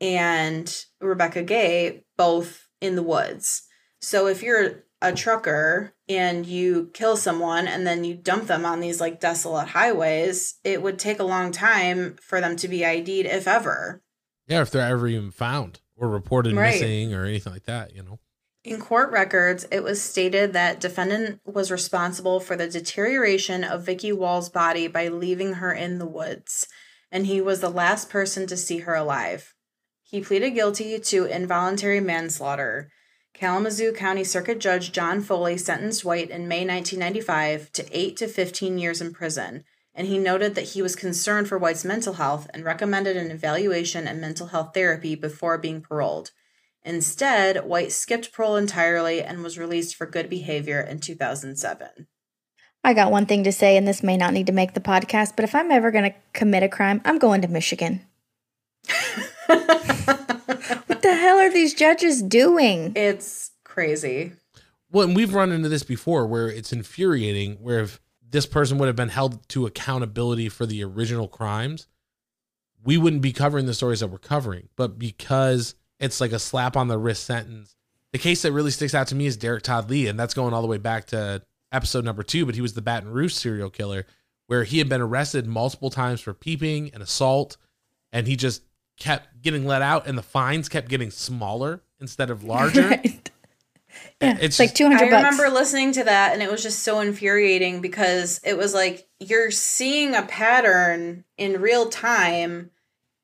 [0.00, 3.62] and Rebekah Gay both in the woods.
[4.00, 8.80] So if you're a trucker and you kill someone and then you dump them on
[8.80, 13.26] these like desolate highways, it would take a long time for them to be ID'd,
[13.26, 14.02] if ever.
[14.46, 16.72] Yeah, if they're ever even found or reported Right.
[16.72, 18.18] missing or anything like that, you know.
[18.62, 24.12] In court records, it was stated that defendant was responsible for the deterioration of Vicky
[24.12, 26.68] Wall's body by leaving her in the woods,
[27.10, 29.54] and he was the last person to see her alive.
[30.02, 32.90] He pleaded guilty to involuntary manslaughter.
[33.34, 38.78] Kalamazoo County Circuit Judge John Foley sentenced White in May 1995 to 8 to 15
[38.78, 39.64] years in prison,
[39.94, 44.06] and he noted that he was concerned for White's mental health and recommended an evaluation
[44.06, 46.32] and mental health therapy before being paroled.
[46.82, 52.06] Instead, White skipped parole entirely and was released for good behavior in 2007.
[52.82, 55.36] I got one thing to say, and this may not need to make the podcast,
[55.36, 58.00] but if I'm ever going to commit a crime, I'm going to Michigan.
[61.00, 62.92] What the hell are these judges doing?
[62.94, 64.34] It's crazy.
[64.92, 68.86] Well, and we've run into this before where it's infuriating where if this person would
[68.86, 71.86] have been held to accountability for the original crimes,
[72.84, 74.68] we wouldn't be covering the stories that we're covering.
[74.76, 77.76] But because it's like a slap on the wrist sentence,
[78.12, 80.52] the case that really sticks out to me is Derek Todd Lee, and that's going
[80.52, 81.40] all the way back to
[81.72, 84.04] episode number two, but he was the Baton Rouge serial killer
[84.48, 87.56] where he had been arrested multiple times for peeping and assault,
[88.12, 88.60] and he just
[89.00, 92.88] kept getting let out, and the fines kept getting smaller instead of larger.
[92.88, 93.30] Right.
[94.22, 95.12] Yeah, It's it's like just- two I bucks.
[95.12, 99.50] remember listening to that and it was just so infuriating because it was like you're
[99.50, 102.70] seeing a pattern in real time.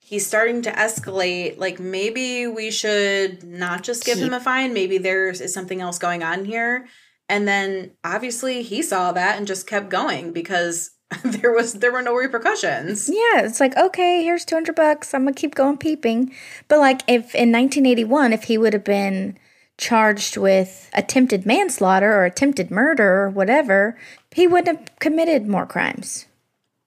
[0.01, 1.59] He's starting to escalate.
[1.59, 4.73] Like maybe we should not just give him a fine.
[4.75, 6.87] Maybe there's something else going on here.
[7.29, 10.91] And then obviously he saw that and just kept going because
[11.25, 13.09] there was there were no repercussions.
[13.09, 15.15] Yeah, it's like okay, here's two hundred bucks.
[15.15, 16.33] I'm gonna keep going peeping.
[16.69, 19.39] But like, if in 1981, if he would have been
[19.79, 23.97] charged with attempted manslaughter or attempted murder or whatever,
[24.33, 26.27] he wouldn't have committed more crimes.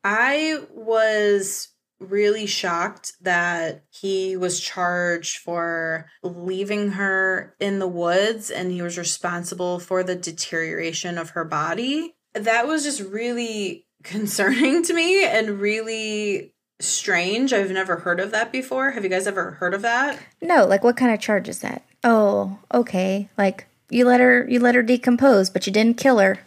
[0.04, 8.72] I was really shocked that he was charged for leaving her in the woods and
[8.72, 12.16] he was responsible for the deterioration of her body.
[12.34, 17.54] That was just really concerning to me and really strange.
[17.54, 18.92] I've never heard of that before.
[18.92, 20.20] Have you guys ever heard of that?
[20.42, 21.86] No, like what kind of charge is that?
[22.04, 26.40] Oh, okay, like you let her you let her decompose, but you didn't kill her.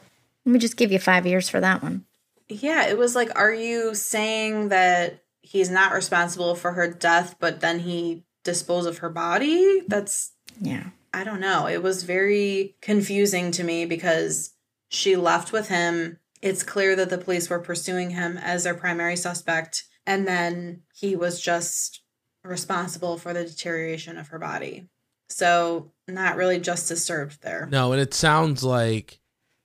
[0.45, 2.05] Let me just give you five years for that one.
[2.49, 7.61] Yeah, it was like, are you saying that he's not responsible for her death, but
[7.61, 9.83] then he disposed of her body?
[9.87, 10.87] That's Yeah.
[11.15, 11.67] I don't know.
[11.69, 14.55] It was very confusing to me because
[14.89, 16.19] she left with him.
[16.43, 21.15] It's clear that the police were pursuing him as their primary suspect, and then he
[21.17, 22.03] was just
[22.45, 24.89] responsible for the deterioration of her body.
[25.29, 27.69] So, not really justice served there.
[27.71, 29.21] No, and it sounds like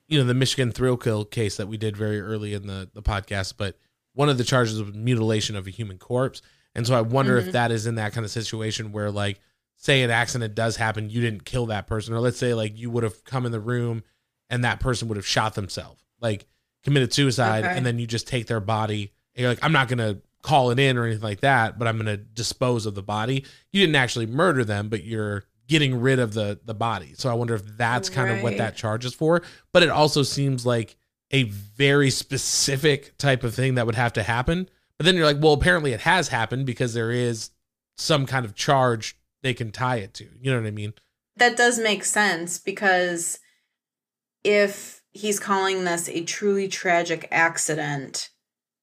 [0.08, 3.02] you know the Michigan thrill kill case that we did very early in the the
[3.02, 3.78] podcast, but
[4.14, 6.42] one of the charges was mutilation of a human corpse,
[6.76, 7.48] and so I wonder Mhm.
[7.48, 9.40] if that is in that kind of situation where like
[9.76, 12.90] say an accident does happen, you didn't kill that person, or let's say like you
[12.90, 14.04] would have come in the room
[14.50, 16.46] and that person would have shot themselves, like
[16.84, 17.76] committed suicide, Okay.
[17.78, 20.80] and then you just take their body and you're like, I'm not gonna call it
[20.80, 23.44] in or anything like that, but I'm gonna dispose of the body.
[23.72, 27.14] You didn't actually murder them, but you're getting rid of the the body.
[27.16, 29.42] So I wonder if that's kind of what that charge is for.
[29.74, 30.96] But it also seems like
[31.32, 34.70] a very specific type of thing that would have to happen.
[34.98, 37.50] But then you're like, well, apparently it has happened because there is
[37.98, 40.28] some kind of charge they can tie it to.
[40.42, 40.94] You know what I mean?
[41.36, 43.38] that does make sense because
[44.44, 48.30] if he's calling this a truly tragic accident,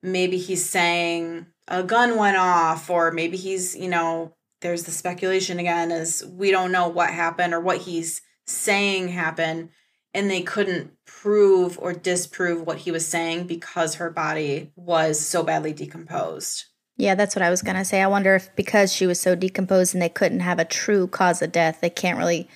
[0.03, 5.59] maybe he's saying a gun went off, or maybe he's, you know, there's the speculation
[5.59, 9.70] again is we don't know what happened or what he's saying happened,
[10.12, 15.43] and they couldn't prove or disprove what he was saying because her body was so
[15.43, 16.64] badly decomposed.
[16.97, 18.03] Yeah, that's what I was going to say.
[18.03, 21.43] I wonder if because she was so decomposed and they couldn't have a true cause
[21.43, 22.49] of death, they can't really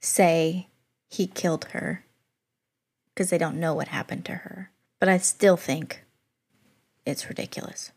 [0.00, 0.68] say
[1.08, 2.04] he killed her
[3.14, 4.70] because they don't know what happened to her.
[4.98, 6.04] But I still think
[7.06, 7.92] it's ridiculous.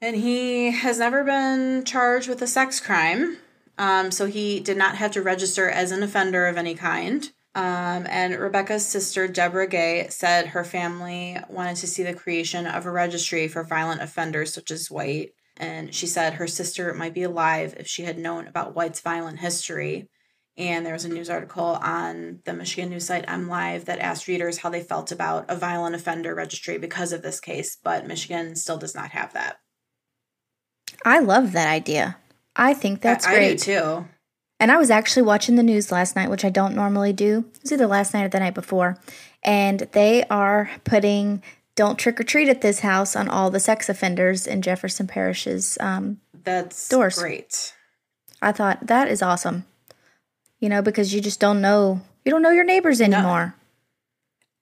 [0.00, 3.38] And he has never been charged with a sex crime.
[3.78, 7.30] Um, so he did not have to register as an offender of any kind.
[7.56, 12.84] Um, and Rebekah's sister, Deborah Gay, said her family wanted to see the creation of
[12.84, 15.30] a registry for violent offenders such as White.
[15.56, 19.38] And she said her sister might be alive if she had known about White's violent
[19.38, 20.08] history.
[20.56, 24.58] And there was a news article on the Michigan news site MLive that asked readers
[24.58, 28.78] how they felt about a violent offender registry because of this case, but Michigan still
[28.78, 29.56] does not have that.
[31.04, 32.18] I love that idea.
[32.54, 33.58] I think that's I, I great.
[33.58, 34.08] do too.
[34.60, 37.44] And I was actually watching the news last night, which I don't normally do.
[37.56, 38.96] It was either last night or the night before.
[39.42, 41.42] And they are putting
[41.74, 45.76] don't trick or treat at this house on all the sex offenders in Jefferson Parish's.
[45.80, 47.18] Um, That's Doors.
[47.18, 47.74] great.
[48.40, 49.64] I thought that is awesome.
[50.60, 53.54] You know, because you just don't know, you don't know your neighbors anymore.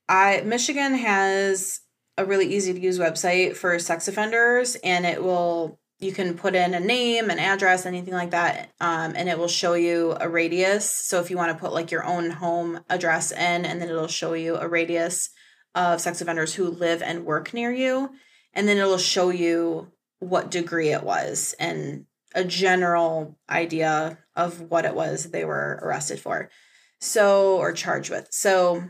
[0.08, 1.80] I Michigan has
[2.18, 6.56] a really easy to use website for sex offenders, and it will you can put
[6.56, 10.28] in a name, an address, anything like that, um, and it will show you a
[10.28, 10.88] radius.
[10.88, 14.08] So if you want to put like your own home address in, and then it'll
[14.08, 15.30] show you a radius
[15.74, 18.10] of sex offenders who live and work near you,
[18.52, 24.84] and then it'll show you what degree it was and a general idea of what
[24.84, 26.50] it was they were arrested for.
[27.00, 28.28] So, or charged with.
[28.30, 28.84] So,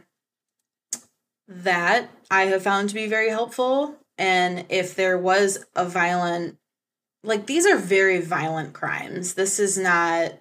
[1.48, 3.96] that I have found to be very helpful.
[4.18, 6.58] And if there was a violent,
[7.24, 9.34] like these are very violent crimes.
[9.34, 10.32] This is not,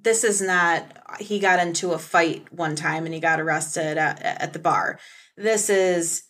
[0.00, 0.86] this is not,
[1.20, 4.98] he got into a fight one time and he got arrested at, at the bar.
[5.36, 6.24] This is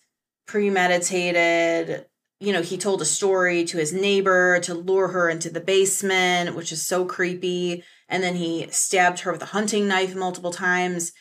[0.46, 2.06] premeditated.
[2.42, 6.54] You know, he told a story to his neighbor to lure her into the basement,
[6.56, 7.84] which is so creepy.
[8.08, 11.12] And then he stabbed her with a hunting knife multiple times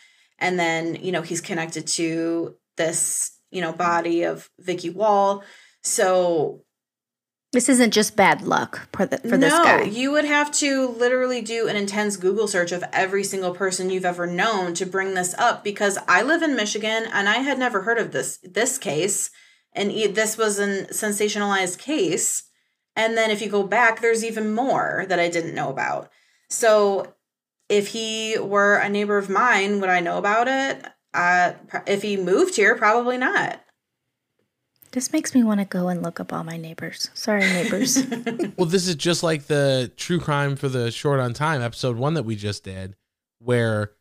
[0.41, 5.43] and then you know he's connected to this you know body of Vicky Wall.
[5.84, 6.63] So
[7.53, 9.84] This isn't just bad luck for, the, for this no, guy.
[9.84, 14.05] you would have to literally do an intense Google search of every single person you've
[14.05, 17.82] ever known to bring this up because I live in Michigan and I had never
[17.84, 19.30] heard of this this case
[19.74, 22.43] and e- this was a sensationalized case.
[22.95, 26.09] And then if you go back, there's even more that I didn't know about.
[26.49, 27.13] So
[27.69, 30.86] if he were a neighbor of mine, would I know about it?
[31.13, 31.53] Uh,
[31.88, 33.61] if he moved here, probably not.
[34.91, 37.09] This makes me want to go and look up all my neighbors.
[37.13, 37.97] Sorry, neighbors.
[38.57, 42.15] Well, this is just like the true crime for the short on time episode one
[42.15, 42.95] that we just did,
[43.39, 43.91] where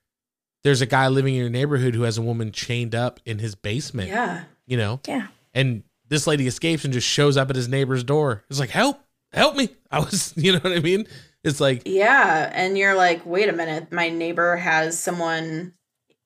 [0.65, 3.55] there's a guy living in your neighborhood who has a woman chained up in his
[3.55, 4.09] basement.
[4.09, 4.45] Yeah.
[4.67, 5.29] You know, yeah.
[5.55, 8.45] And this lady escapes and just shows up at his neighbor's door.
[8.51, 9.01] It's like, help,
[9.33, 9.71] help me.
[9.91, 11.07] I was, you know what I mean?
[11.43, 15.75] It's like, Yeah, and you're like, wait a minute, my neighbor has someone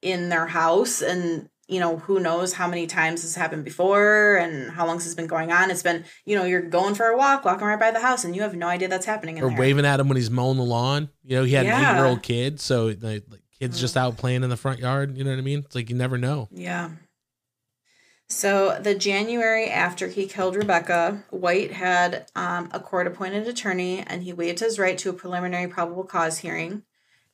[0.02, 4.72] in their house, and you know who knows how many times this happened before, and
[4.72, 5.70] how long this has been going on.
[5.70, 8.34] It's been, you know, you're going for a walk, walking right by the house, and
[8.34, 9.58] you have no idea that's happening in or there.
[9.58, 11.08] waving at him when he's mowing the lawn.
[11.22, 13.24] You know, he had an eight year old kid, so like,
[13.58, 13.80] Kids mm.
[13.80, 15.16] just out playing in the front yard.
[15.16, 15.60] You know what I mean?
[15.60, 16.48] It's like you never know.
[16.50, 16.90] Yeah.
[18.34, 24.24] So, the January after he killed Rebekah, White had um, a court appointed attorney and
[24.24, 26.82] he waived his right to a preliminary probable cause hearing.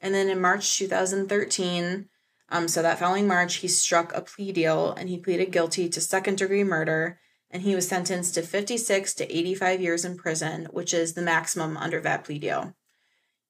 [0.03, 2.07] And then in March 2013,
[2.51, 6.03] um, so that following March, he struck a plea deal and he pleaded guilty to
[6.03, 7.19] second degree murder.
[7.51, 11.79] And he was sentenced to 56 to 85 years in prison, which is the maximum
[11.79, 12.75] under that plea deal.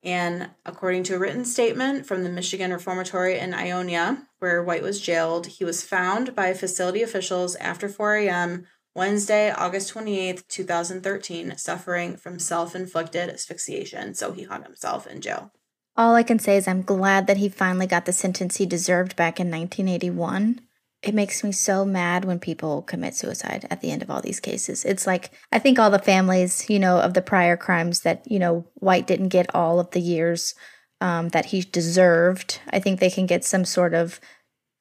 [0.02, 5.00] And according to a written statement from the Michigan Reformatory in Ionia, where White was
[5.00, 8.66] jailed, he was found by facility officials after 4 a.m.
[8.94, 14.14] Wednesday, August 28th, 2013, suffering from self inflicted asphyxiation.
[14.14, 15.52] So he hung himself in jail.
[15.96, 19.16] All I can say is I'm glad that he finally got the sentence he deserved
[19.16, 20.60] back in 1981
[21.02, 24.40] it makes me so mad when people commit suicide at the end of all these
[24.40, 24.84] cases.
[24.84, 28.38] It's like I think all the families, you know, of the prior crimes that you
[28.38, 30.54] know White didn't get all of the years
[31.00, 32.60] um, that he deserved.
[32.70, 34.20] I think they can get some sort of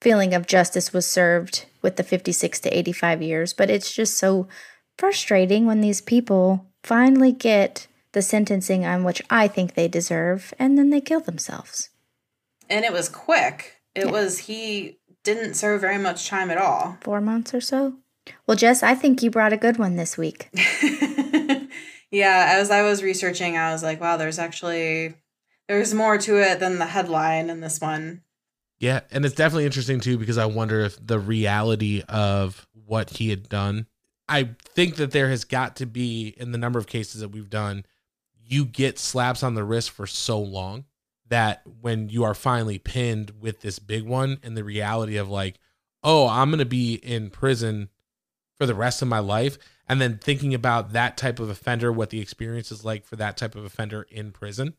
[0.02, 3.54] feeling of justice was served with the 56 to 85 years.
[3.54, 4.48] But it's just so
[4.98, 10.78] frustrating when these people finally get the sentencing on which I think they deserve, and
[10.78, 11.90] then they kill themselves.
[12.68, 13.82] And it was quick.
[13.96, 14.12] It yeah.
[14.12, 16.98] was he didn't serve very much time at all.
[17.02, 17.96] Four months or so.
[18.48, 20.50] Well, Jess, I think you brought a good one this week.
[22.12, 25.16] yeah, as I was researching, I was like, wow, there's actually
[25.68, 28.22] there's more to it than the headline in this one.
[28.80, 33.30] Yeah, and it's definitely interesting too because I wonder if the reality of what he
[33.30, 33.88] had done.
[34.28, 37.50] I think that there has got to be in the number of cases that we've
[37.50, 37.84] done,
[38.46, 40.86] you get slaps on the wrist for so long
[41.30, 45.60] that when you are finally pinned with this big one and the reality of like,
[46.04, 47.90] oh, I'm going to be in prison
[48.58, 49.58] for the rest of my life.
[49.88, 53.38] And then thinking about that type of offender, what the experience is like for that
[53.38, 54.76] type of offender in prison.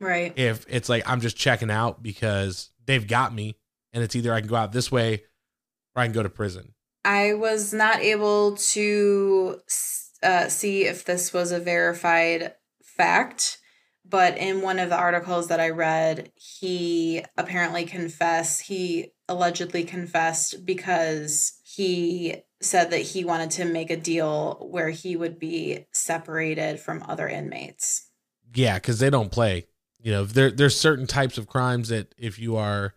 [0.00, 0.32] Right.
[0.36, 3.56] If it's like, I'm just checking out because they've got me
[3.92, 5.22] and it's either I can go out this way
[5.94, 6.74] or I can go to prison.
[7.04, 9.60] I was not able to
[10.22, 13.58] uh, see if this was a verified fact
[14.04, 20.66] but in one of the articles that I read, he apparently confessed, he allegedly confessed
[20.66, 26.80] because he said that he wanted to make a deal where he would be separated
[26.80, 28.08] from other inmates.
[28.54, 29.66] Yeah, because they don't play.
[30.00, 32.94] You know, there there's certain types of crimes that if you are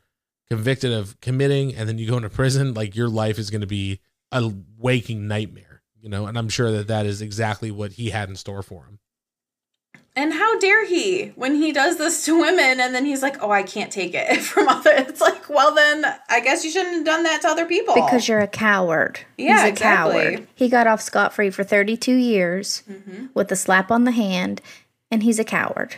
[0.50, 3.68] convicted of committing and then you go into prison, like your life is going to
[3.68, 4.00] be
[4.32, 5.84] a waking nightmare.
[6.02, 8.86] You know, and I'm sure that that is exactly what he had in store for
[8.86, 9.00] him.
[10.18, 13.52] And how dare he when he does this to women and then he's like, "Oh,
[13.52, 17.06] I can't take it from other." It's like, well, then I guess you shouldn't have
[17.06, 19.20] done that to other people because you're a coward.
[19.38, 20.24] Yeah, he's a exactly.
[20.24, 20.48] coward.
[20.56, 23.28] He got off scot free for 32 years mm-hmm.
[23.34, 24.62] with a slap on the hand,
[25.12, 25.96] and he's a coward.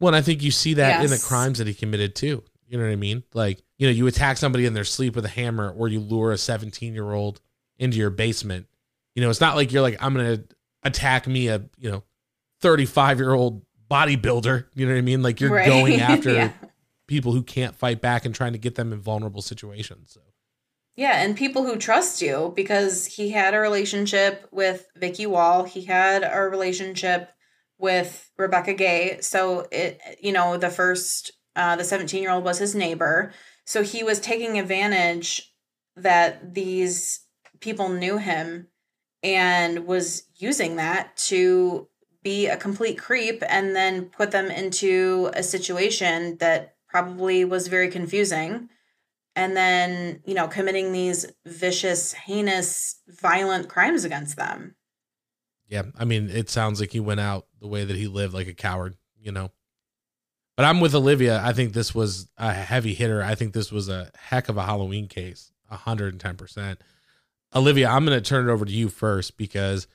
[0.00, 1.04] Well, I think you see that yes.
[1.04, 2.42] in the crimes that he committed too.
[2.66, 3.22] You know what I mean?
[3.34, 6.32] Like, you know, you attack somebody in their sleep with a hammer, or you lure
[6.32, 7.40] a 17 year old
[7.78, 8.66] into your basement.
[9.14, 10.42] You know, it's not like you're like, I'm gonna
[10.82, 12.02] attack me a you know
[12.60, 14.66] 35 year old bodybuilder.
[14.74, 15.22] You know what I mean?
[15.22, 15.66] Like you're right.
[15.66, 16.52] going after yeah.
[17.06, 20.12] people who can't fight back and trying to get them in vulnerable situations.
[20.12, 20.20] So.
[20.96, 25.62] Yeah, and people who trust you because he had a relationship with Vicky Wall.
[25.64, 27.30] He had a relationship
[27.78, 29.18] with Rebekah Gay.
[29.20, 33.32] So it, you know, the first, uh, the 17 year old was his neighbor.
[33.64, 35.54] So he was taking advantage
[35.94, 37.20] that these
[37.60, 38.66] people knew him
[39.22, 41.88] and was using that to
[42.28, 47.88] be a complete creep and then put them into a situation that probably was very
[47.88, 48.68] confusing.
[49.34, 54.74] And then you know committing these vicious heinous violent crimes against them.
[55.68, 58.48] Yeah i mean it sounds like he went out the way that he lived like
[58.48, 59.50] a coward you know?
[60.56, 61.40] But i'm with olivia.
[61.42, 63.22] I think this was a heavy hitter.
[63.22, 66.76] I think this was a heck of a halloween case 110%
[67.54, 69.86] olivia i'm going to turn it over to you first because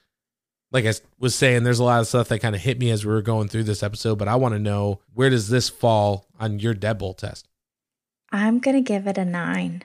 [0.74, 3.05] like I was saying, there's a lot of stuff that kind of hit me as
[3.05, 6.26] we were going through this episode, but I want to know where does this fall
[6.39, 7.47] on your deadbolt test?
[8.32, 9.84] I'm going to give it a nine.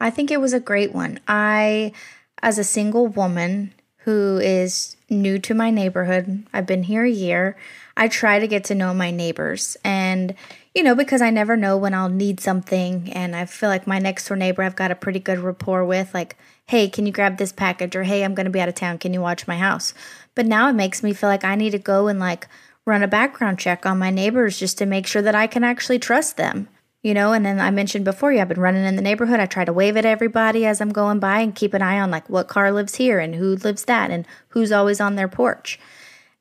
[0.00, 1.18] I think it was a great one.
[1.26, 1.92] I,
[2.40, 7.56] as a single woman who is new to my neighborhood, I've been here a year,
[7.96, 9.76] I try to get to know my neighbors.
[9.84, 10.36] And,
[10.74, 13.12] you know, because I never know when I'll need something.
[13.12, 16.14] And I feel like my next door neighbor I've got a pretty good rapport with.
[16.14, 17.96] Like, hey, can you grab this package?
[17.96, 18.98] Or hey, I'm going to be out of town.
[18.98, 19.94] Can you watch my house?
[20.34, 22.46] But now it makes me feel like I need to go and like
[22.84, 25.98] run a background check on my neighbors just to make sure that I can actually
[25.98, 26.68] trust them.
[27.02, 29.38] You know, and then I mentioned before, yeah, I've been running in the neighborhood.
[29.38, 32.10] I try to wave at everybody as I'm going by and keep an eye on
[32.10, 35.78] like what car lives here and who lives that and who's always on their porch.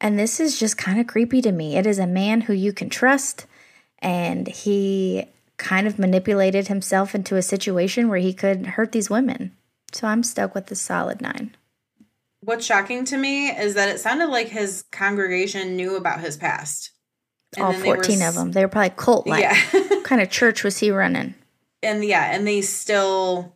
[0.01, 1.77] And this is just kind of creepy to me.
[1.77, 3.45] It is a man who you can trust,
[3.99, 5.25] and he
[5.57, 9.55] kind of manipulated himself into a situation where he could hurt these women.
[9.91, 11.55] So I'm stuck with the solid nine.
[12.41, 16.91] What's shocking to me is that it sounded like his congregation knew about his past.
[17.55, 18.51] And All then they were 14 of them.
[18.51, 19.41] They were probably cult like.
[19.41, 19.57] Yeah.
[19.71, 21.33] what kind of church was he running?
[21.83, 23.55] and yeah, and they still,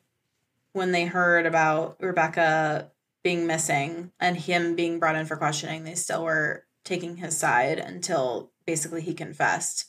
[0.74, 2.92] when they heard about Rebekah
[3.24, 7.78] being missing and him being brought in for questioning, they still were taking his side
[7.80, 9.86] until basically he confessed.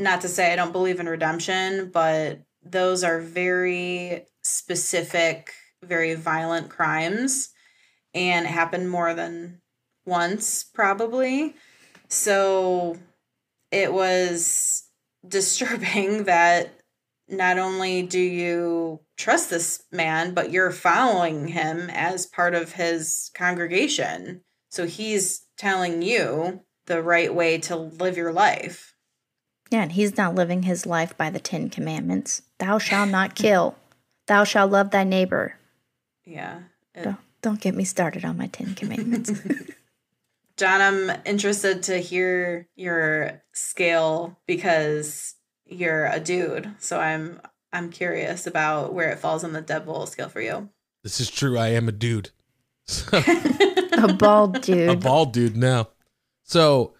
[0.00, 6.70] Not to say I don't believe in redemption, but those are very specific, very violent
[6.70, 7.50] crimes
[8.14, 9.60] and it happened more than
[10.04, 11.54] once, probably.
[12.08, 12.98] So
[13.70, 14.84] it was
[15.26, 16.74] disturbing that
[17.28, 23.30] not only do you trust this man, but you're following him as part of his
[23.34, 24.42] congregation.
[24.70, 28.94] So he's telling you the right way to live your life.
[29.70, 32.42] Yeah, and he's not living his life by the Ten Commandments.
[32.58, 33.76] Thou shalt not kill.
[34.26, 35.56] Thou shalt love thy neighbor.
[36.24, 36.60] Yeah.
[36.94, 39.30] It- Don't, don't get me started on my Ten Commandments.
[40.56, 45.34] John, I'm interested to hear your scale because
[45.66, 46.74] you're a dude.
[46.78, 47.40] So I'm
[47.72, 50.68] I'm curious about where it falls on the devil scale for you.
[51.02, 51.56] This is true.
[51.56, 52.30] I am a dude.
[52.86, 53.06] So,
[54.08, 54.88] a bald dude.
[54.90, 55.90] a bald dude now.
[56.44, 56.94] So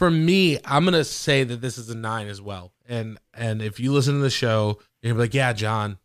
[0.00, 2.72] for me, I'm gonna say that this is a nine as well.
[2.88, 5.98] And and if you listen to the show, you're gonna be like, yeah, John,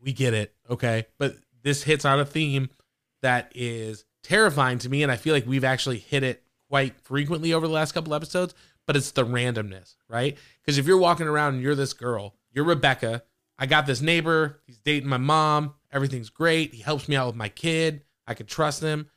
[0.00, 1.06] we get it, okay.
[1.18, 1.34] But
[1.64, 2.70] this hits on a theme
[3.22, 7.52] that is terrifying to me, and I feel like we've actually hit it quite frequently
[7.52, 8.54] over the last couple episodes.
[8.86, 10.38] But it's the randomness, right?
[10.62, 13.24] Because if you're walking around and you're this girl, you're Rebekah.
[13.58, 14.60] I got this neighbor.
[14.64, 15.74] He's dating my mom.
[15.90, 16.72] Everything's great.
[16.72, 18.04] He helps me out with my kid.
[18.28, 19.10] I can trust him.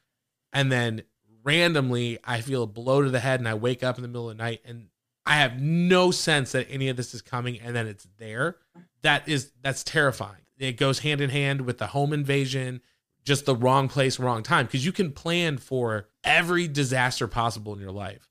[0.51, 1.03] And then
[1.43, 4.29] randomly, I feel a blow to the head and I wake up in the middle
[4.29, 4.87] of the night and
[5.25, 8.57] I have no sense that any of this is coming and then it's there.
[9.01, 10.41] That is, that's terrifying.
[10.57, 12.81] It goes hand in hand with the home invasion,
[13.23, 14.65] just the wrong place, wrong time.
[14.65, 18.29] Because you can plan for every disaster possible in your life.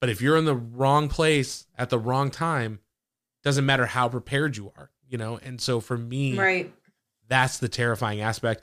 [0.00, 2.80] But if you're in the wrong place at the wrong time,
[3.44, 5.38] doesn't matter how prepared you are, you know?
[5.42, 6.72] And so for me, Right.
[7.28, 8.62] that's the terrifying aspect.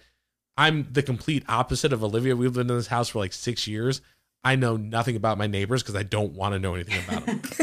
[0.57, 2.35] I'm the complete opposite of Olivia.
[2.35, 4.01] We've lived in this house for like six years.
[4.43, 7.41] I know nothing about my neighbors because I don't want to know anything about them.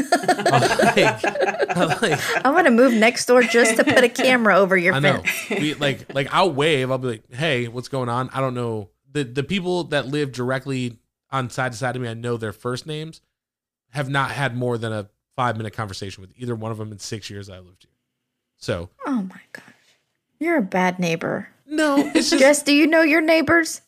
[0.51, 4.93] like, like, I want to move next door just to put a camera over your
[4.93, 5.21] I know.
[5.21, 5.49] fence.
[5.61, 6.91] We like like I'll wave.
[6.91, 10.33] I'll be like, "Hey, what's going on?" I don't know the the people that live
[10.33, 10.99] directly
[11.31, 12.09] on side to side of me.
[12.09, 13.21] I know their first names.
[13.91, 16.99] Have not had more than a five minute conversation with either one of them in
[16.99, 17.91] six years I lived here.
[18.57, 19.63] So Oh my gosh.
[20.39, 21.49] You're a bad neighbor.
[21.65, 23.81] No, it's just Jess, do you know your neighbors?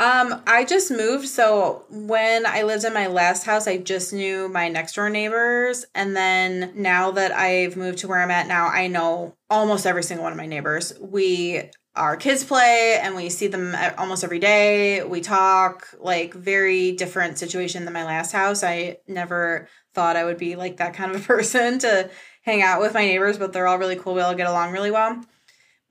[0.00, 4.48] Um, I just moved, so when I lived in my last house, I just knew
[4.48, 8.68] my next door neighbors, and then now that I've moved to where I'm at now,
[8.68, 10.92] I know almost every single one of my neighbors.
[11.00, 15.02] We our kids play and we see them almost every day.
[15.02, 18.62] We talk like very different situation than my last house.
[18.62, 22.08] I never thought I would be like that kind of a person to
[22.42, 24.14] hang out with my neighbors, but they're all really cool.
[24.14, 25.20] We all get along really well.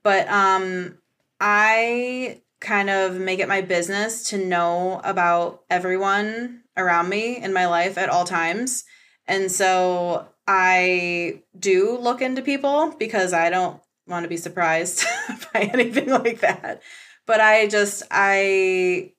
[0.02, 0.98] But um
[1.40, 7.66] I kind of make it my business to know about everyone around me in my
[7.66, 8.84] life at all times.
[9.26, 15.04] And so I do look into people because I don't want to be surprised
[15.52, 16.82] by anything like that.
[17.26, 19.12] But I just, I,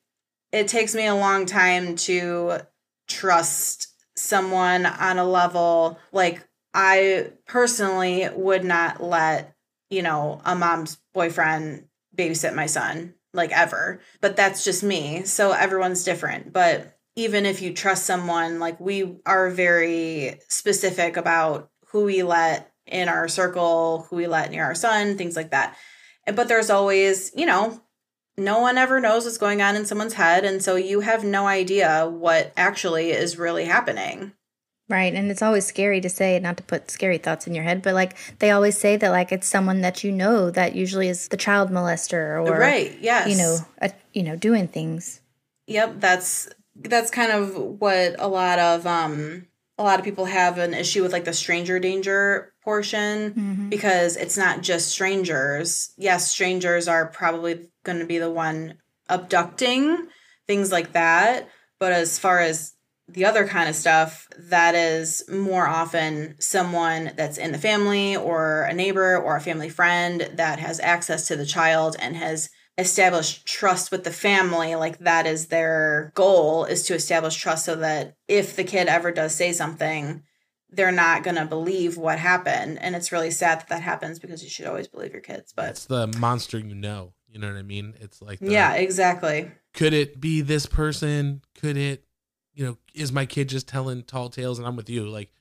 [0.52, 2.60] it takes me a long time to
[3.08, 9.56] trust someone on a level like I personally would not let,
[9.90, 11.86] you know, a mom's boyfriend
[12.16, 14.02] babysit my son like ever.
[14.22, 15.24] But that's just me.
[15.24, 16.52] So everyone's different.
[16.52, 22.72] But even if you trust someone, like we are very specific about who we let
[22.86, 25.76] in our circle, who we let near our son, things like that.
[26.26, 27.82] But there's always, you know,
[28.38, 30.46] no one ever knows what's going on in someone's head.
[30.46, 34.34] And so you have no idea what actually is really happening.
[34.90, 35.14] Right.
[35.14, 37.94] And it's always scary to say, not to put scary thoughts in your head, but
[37.94, 41.38] like they always say that like it's someone that you know that usually is the
[41.38, 42.98] child molester or right.
[43.00, 43.30] Yes.
[43.30, 45.22] you know, a, you know, doing things.
[45.68, 49.46] Yep, that's that's kind of what a lot of um
[49.78, 54.38] a lot of people have an issue with like the stranger danger portion because it's
[54.38, 55.94] not just strangers.
[55.98, 60.08] Yes, strangers are probably going to be the one abducting
[60.48, 61.48] things like that,
[61.80, 62.74] but as far as
[63.14, 68.64] the other kind of stuff, that is more often someone that's in the family or
[68.64, 73.46] a neighbor or a family friend that has access to the child and has established
[73.46, 74.76] trust with the family.
[74.76, 79.12] Like that is their goal is to establish trust so that if the kid ever
[79.12, 80.24] does say something,
[80.70, 82.80] they're not going to believe what happened.
[82.80, 85.52] And it's really sad that that happens because you should always believe your kids.
[85.56, 87.14] But It's the monster you know.
[87.32, 87.94] You know what I mean?
[88.00, 89.52] It's like the, yeah, exactly.
[89.74, 91.42] could it be this person?
[91.60, 92.04] Could it,
[92.60, 94.60] you know, is my kid just telling tall tales?
[94.60, 95.08] And I'm with you.
[95.08, 95.32] Like,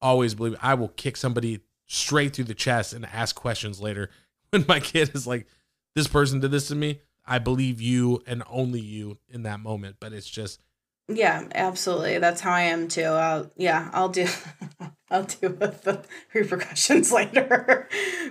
[0.00, 4.10] always believe I will kick somebody straight through the chest and ask questions later
[4.50, 5.48] when my kid is like,
[5.96, 7.00] this person did this to me.
[7.26, 9.96] I believe you and only you in that moment.
[9.98, 10.62] But it's just,
[11.08, 12.20] Yeah, absolutely.
[12.20, 13.02] That's how I am too.
[13.02, 14.28] I'll yeah, I'll do
[15.10, 16.04] I'll deal with the
[16.34, 17.88] repercussions later.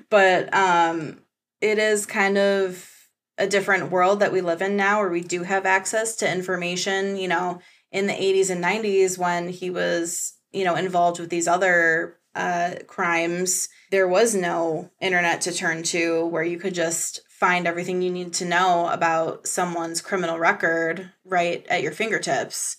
[0.09, 1.19] but um
[1.59, 2.89] it is kind of
[3.37, 7.17] a different world that we live in now where we do have access to information,
[7.17, 7.59] you know,
[7.91, 12.75] in the 80s and 90s when he was, you know, involved with these other uh
[12.87, 18.11] crimes, there was no internet to turn to where you could just find everything you
[18.11, 22.77] need to know about someone's criminal record right at your fingertips.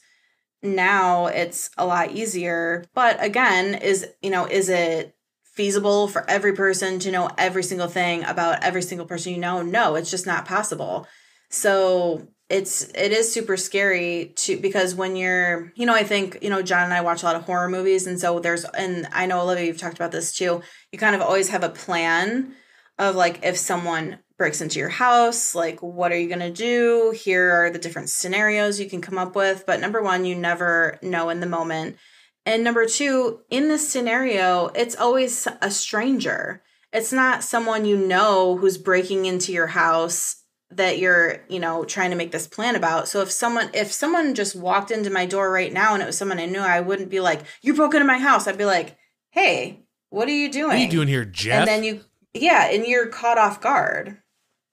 [0.62, 6.54] Now it's a lot easier but again is you know is it feasible for every
[6.54, 9.60] person to know every single thing about every single person you know?
[9.60, 11.06] No it's just not possible.
[11.50, 16.50] So it's it is super scary to because when you're you know i think you
[16.50, 19.26] know john and i watch a lot of horror movies and so there's and i
[19.26, 20.60] know olivia you've talked about this too
[20.92, 22.54] you kind of always have a plan
[22.98, 27.14] of like if someone breaks into your house like what are you going to do?
[27.16, 29.64] Here are the different scenarios you can come up with.
[29.66, 31.96] But number one you never know in the moment.
[32.44, 36.62] And number two in this scenario it's always a stranger.
[36.92, 40.41] It's not someone you know who's breaking into your house
[40.76, 44.34] that you're you know trying to make this plan about so if someone if someone
[44.34, 47.10] just walked into my door right now and it was someone i knew i wouldn't
[47.10, 48.96] be like you broke into my house i'd be like
[49.30, 51.60] hey what are you doing what are you doing here, Jeff?
[51.60, 52.00] and then you
[52.34, 54.18] yeah and you're caught off guard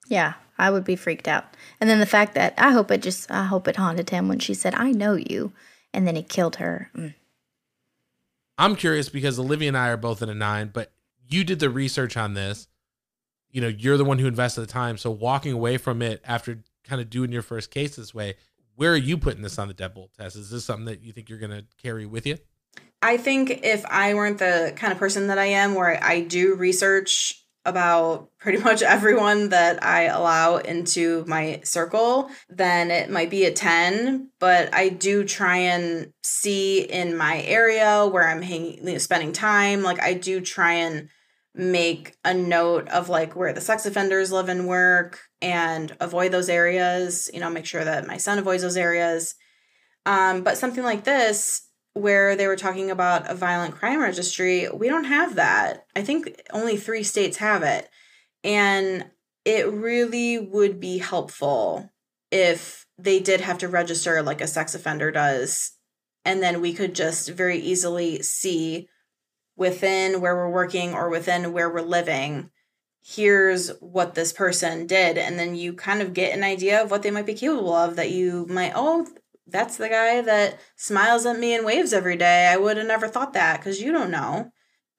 [0.08, 1.44] Yeah, I would be freaked out.
[1.80, 4.40] And then the fact that I hope it just, I hope it haunted him when
[4.40, 5.52] she said, I know you.
[5.94, 6.90] And then he killed her.
[6.96, 7.14] Mm.
[8.58, 10.90] I'm curious because Olivia and I are both in a nine, but
[11.28, 12.66] you did the research on this.
[13.50, 14.96] You know, you're the one who invested the time.
[14.96, 18.34] So walking away from it after kind of doing your first case this way,
[18.76, 20.36] where are you putting this on the deadbolt test?
[20.36, 22.38] Is this something that you think you're going to carry with you?
[23.02, 26.54] I think if I weren't the kind of person that I am, where I do
[26.54, 33.44] research about pretty much everyone that I allow into my circle, then it might be
[33.44, 34.30] a 10.
[34.38, 39.32] But I do try and see in my area where I'm hanging, you know, spending
[39.32, 41.08] time, like I do try and
[41.54, 46.48] make a note of like where the sex offenders live and work and avoid those
[46.48, 49.34] areas, you know, make sure that my son avoids those areas.
[50.06, 51.62] Um, but something like this,
[51.94, 55.86] where they were talking about a violent crime registry, we don't have that.
[55.96, 57.88] I think only three states have it.
[58.44, 59.06] And
[59.44, 61.90] it really would be helpful
[62.30, 65.72] if they did have to register like a sex offender does.
[66.24, 68.88] And then we could just very easily see
[69.60, 72.50] within where we're working or within where we're living
[73.02, 77.02] here's what this person did and then you kind of get an idea of what
[77.02, 79.06] they might be capable of that you might oh
[79.50, 82.46] that's the guy that smiles at me and waves every day.
[82.46, 84.50] I would have never thought that because you don't know.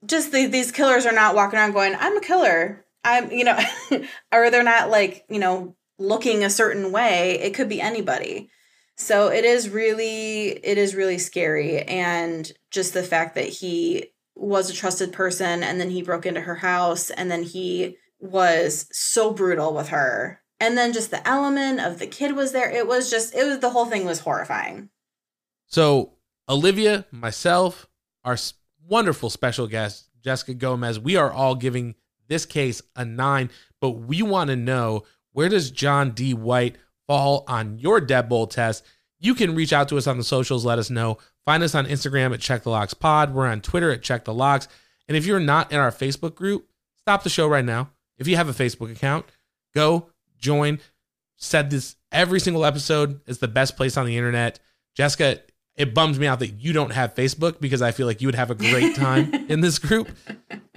[0.06, 2.86] Just the, these killers are not walking around going, I'm a killer.
[3.04, 3.60] I'm, you know,
[4.32, 7.40] or they're not like, you know, looking a certain way.
[7.40, 8.50] It could be anybody.
[8.98, 11.82] So it is really, it is really scary.
[11.84, 16.42] And just the fact that he was a trusted person and then he broke into
[16.42, 21.80] her house and then he was so brutal with her and then just the element
[21.80, 24.90] of the kid was there it was just it was the whole thing was horrifying
[25.68, 26.14] So,
[26.50, 27.88] Olivia, myself,
[28.24, 28.38] our
[28.88, 31.96] wonderful special guest, Jessica Gomez, we are all giving
[32.28, 36.34] this case a nine, but we want to know where does John D.
[36.34, 36.78] White
[37.08, 38.86] fall on your deadbolt test?
[39.22, 41.20] You can reach out to us on the socials, let us know.
[41.46, 43.34] Find us on Instagram at Check the Locks Pod.
[43.34, 44.68] We're on Twitter at Check the Locks.
[45.08, 46.68] And if you're not in our Facebook group,
[46.98, 47.92] stop the show right now.
[48.18, 49.26] If you have a Facebook account,
[49.76, 50.10] go
[50.40, 50.80] join.
[51.38, 54.60] Said this every single episode is the best place on the internet.
[54.96, 55.40] Jessica,
[55.76, 58.36] it bums me out that you don't have Facebook because I feel like you would
[58.36, 60.10] have a great time in this group.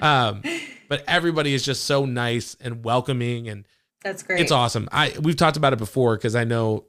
[0.00, 0.42] Um,
[0.88, 3.66] but everybody is just so nice and welcoming and
[4.02, 4.86] that's great it's awesome.
[4.92, 6.84] I we've talked about it before because I know,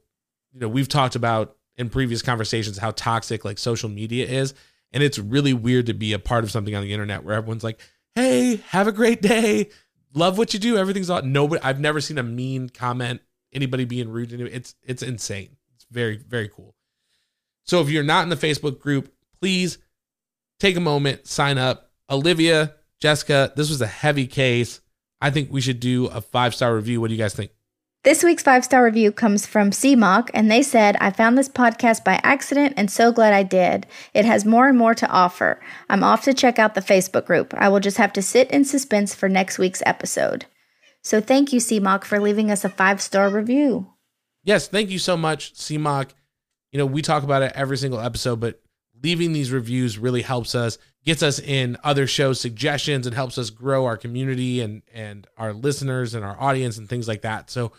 [0.56, 4.54] you know, we've talked about in previous conversations how toxic like social media is,
[4.90, 7.62] and it's really weird to be a part of something on the internet where everyone's
[7.62, 7.78] like,
[8.14, 9.68] "Hey, have a great day,
[10.14, 13.20] love what you do, everything's all." Nobody, I've never seen a mean comment,
[13.52, 14.46] anybody being rude to you.
[14.46, 15.58] It's it's insane.
[15.74, 16.74] It's very very cool.
[17.64, 19.76] So if you're not in the Facebook group, please
[20.58, 21.90] take a moment, sign up.
[22.08, 24.80] Olivia, Jessica, this was a heavy case.
[25.20, 27.02] I think we should do a five star review.
[27.02, 27.50] What do you guys think?
[28.06, 32.04] This week's five star review comes from CMOC, and they said, I found this podcast
[32.04, 33.84] by accident and so glad I did.
[34.14, 35.60] It has more and more to offer.
[35.90, 37.52] I'm off to check out the Facebook group.
[37.58, 40.46] I will just have to sit in suspense for next week's episode.
[41.02, 43.88] So thank you, CMOC, for leaving us a five star review.
[44.44, 46.10] Yes, thank you so much, CMOC.
[46.70, 48.62] You know, we talk about it every single episode, but
[49.02, 53.50] leaving these reviews really helps us, gets us in other show suggestions, and helps us
[53.50, 57.50] grow our community and and our listeners and our audience and things like that.
[57.50, 57.72] So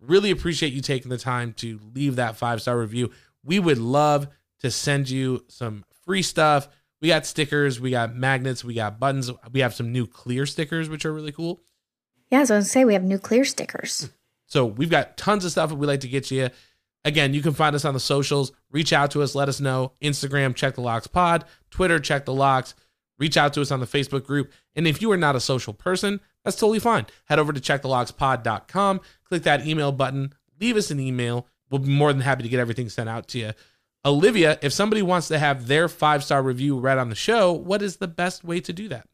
[0.00, 3.10] Really appreciate you taking the time to leave that five star review.
[3.42, 4.28] We would love
[4.60, 6.68] to send you some free stuff.
[7.00, 9.30] We got stickers, we got magnets, we got buttons.
[9.52, 11.62] We have some new clear stickers, which are really cool.
[12.30, 14.10] Yeah, as I was to say we have new clear stickers.
[14.50, 16.48] So we've got tons of stuff that we like to get you.
[17.04, 18.50] Again, you can find us on the socials.
[18.70, 19.92] Reach out to us, let us know.
[20.02, 21.44] Instagram, check the locks pod.
[21.70, 22.74] Twitter, check the locks.
[23.18, 24.50] Reach out to us on the Facebook group.
[24.74, 27.06] And if you are not a social person, that's totally fine.
[27.26, 31.46] Head over to checkthelockspod.com, click that email button, leave us an email.
[31.70, 33.52] We'll be more than happy to get everything sent out to you.
[34.04, 37.82] Olivia, if somebody wants to have their five star review read on the show, what
[37.82, 39.06] is the best way to do that?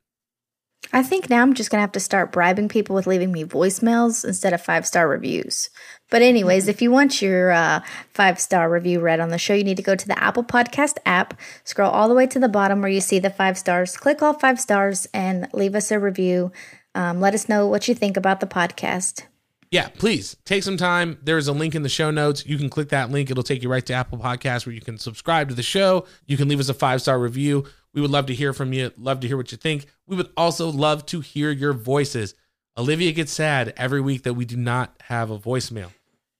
[0.92, 3.44] I think now I'm just going to have to start bribing people with leaving me
[3.44, 5.70] voicemails instead of five star reviews.
[6.10, 7.80] But, anyways, if you want your uh,
[8.10, 10.98] five star review read on the show, you need to go to the Apple Podcast
[11.06, 14.22] app, scroll all the way to the bottom where you see the five stars, click
[14.22, 16.52] all five stars, and leave us a review.
[16.94, 19.24] Um, let us know what you think about the podcast.
[19.70, 21.18] Yeah, please take some time.
[21.22, 22.46] There's a link in the show notes.
[22.46, 23.30] You can click that link.
[23.30, 26.06] It'll take you right to Apple Podcasts where you can subscribe to the show.
[26.26, 27.64] You can leave us a five star review.
[27.92, 28.92] We would love to hear from you.
[28.96, 29.86] Love to hear what you think.
[30.06, 32.34] We would also love to hear your voices.
[32.76, 35.90] Olivia gets sad every week that we do not have a voicemail.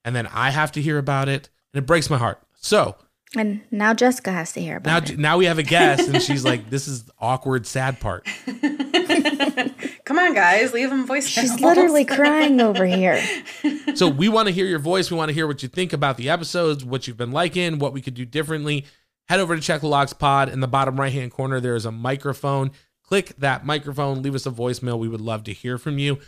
[0.05, 2.41] And then I have to hear about it, and it breaks my heart.
[2.55, 2.97] So,
[3.37, 5.19] and now Jessica has to hear about now, it.
[5.19, 8.27] Now we have a guest, and she's like, "This is the awkward, sad part."
[10.05, 11.27] Come on, guys, leave them voice.
[11.27, 13.23] She's literally crying over here.
[13.95, 15.11] so we want to hear your voice.
[15.11, 17.95] We want to hear what you think about the episodes, what you've been liking, what
[17.95, 18.85] we could do differently.
[19.29, 20.51] Head over to Check the Locks Pod.
[20.51, 22.71] In the bottom right hand corner, there is a microphone.
[23.03, 24.21] Click that microphone.
[24.21, 24.99] Leave us a voicemail.
[24.99, 26.19] We would love to hear from you.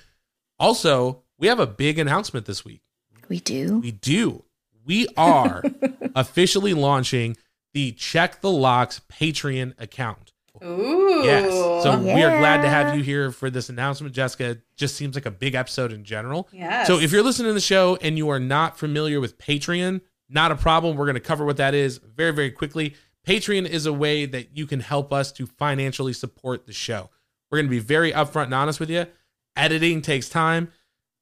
[0.59, 2.81] Also, we have a big announcement this week.
[3.29, 3.81] We do.
[3.81, 4.45] We do.
[4.87, 5.63] We are
[6.15, 7.37] officially launching
[7.75, 10.26] the Check the Locks Patreon account.
[10.65, 11.23] Ooh.
[11.25, 11.51] Yes.
[11.53, 12.15] So yeah.
[12.15, 14.51] we are glad to have you here for this announcement, Jessica.
[14.51, 16.49] It just seems like a big episode in general.
[16.53, 16.85] Yeah.
[16.85, 20.53] So if you're listening to the show and you are not familiar with Patreon, not
[20.53, 20.97] a problem.
[20.97, 22.95] We're going to cover what that is very, very quickly.
[23.27, 27.11] Patreon is a way that you can help us to financially support the show.
[27.51, 29.07] We're going to be very upfront and honest with you.
[29.57, 30.73] Editing takes time.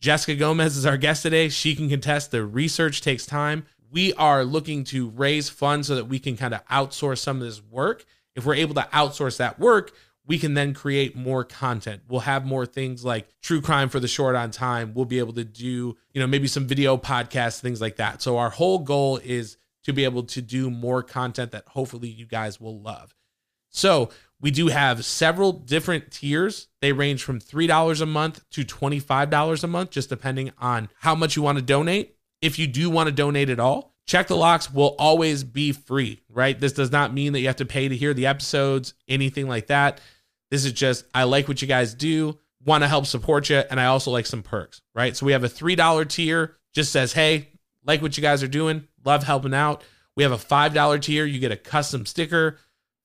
[0.00, 1.48] Jessica Gomez is our guest today.
[1.48, 3.64] She can contest the research takes time.
[3.90, 7.42] We are looking to raise funds so that we can kind of outsource some of
[7.42, 8.04] this work.
[8.34, 9.92] If we're able to outsource that work,
[10.26, 12.02] we can then create more content.
[12.08, 14.94] We'll have more things like true crime for the short on time.
[14.94, 18.22] We'll be able to do, you know, maybe some video podcasts, things like that.
[18.22, 22.26] So our whole goal is to be able to do more content that hopefully you
[22.26, 23.14] guys will love.
[23.68, 24.10] So
[24.40, 26.68] we do have several different tiers.
[26.80, 31.36] They range from $3 a month to $25 a month, just depending on how much
[31.36, 32.16] you want to donate.
[32.40, 36.20] If you do want to donate at all, Check the Locks will always be free,
[36.28, 36.58] right?
[36.58, 39.68] This does not mean that you have to pay to hear the episodes, anything like
[39.68, 40.00] that.
[40.50, 43.80] This is just, I like what you guys do, want to help support you, and
[43.80, 45.16] I also like some perks, right?
[45.16, 47.48] So we have a $3 tier, just says, hey,
[47.84, 49.82] like what you guys are doing, love helping out.
[50.16, 52.58] We have a $5 tier, you get a custom sticker.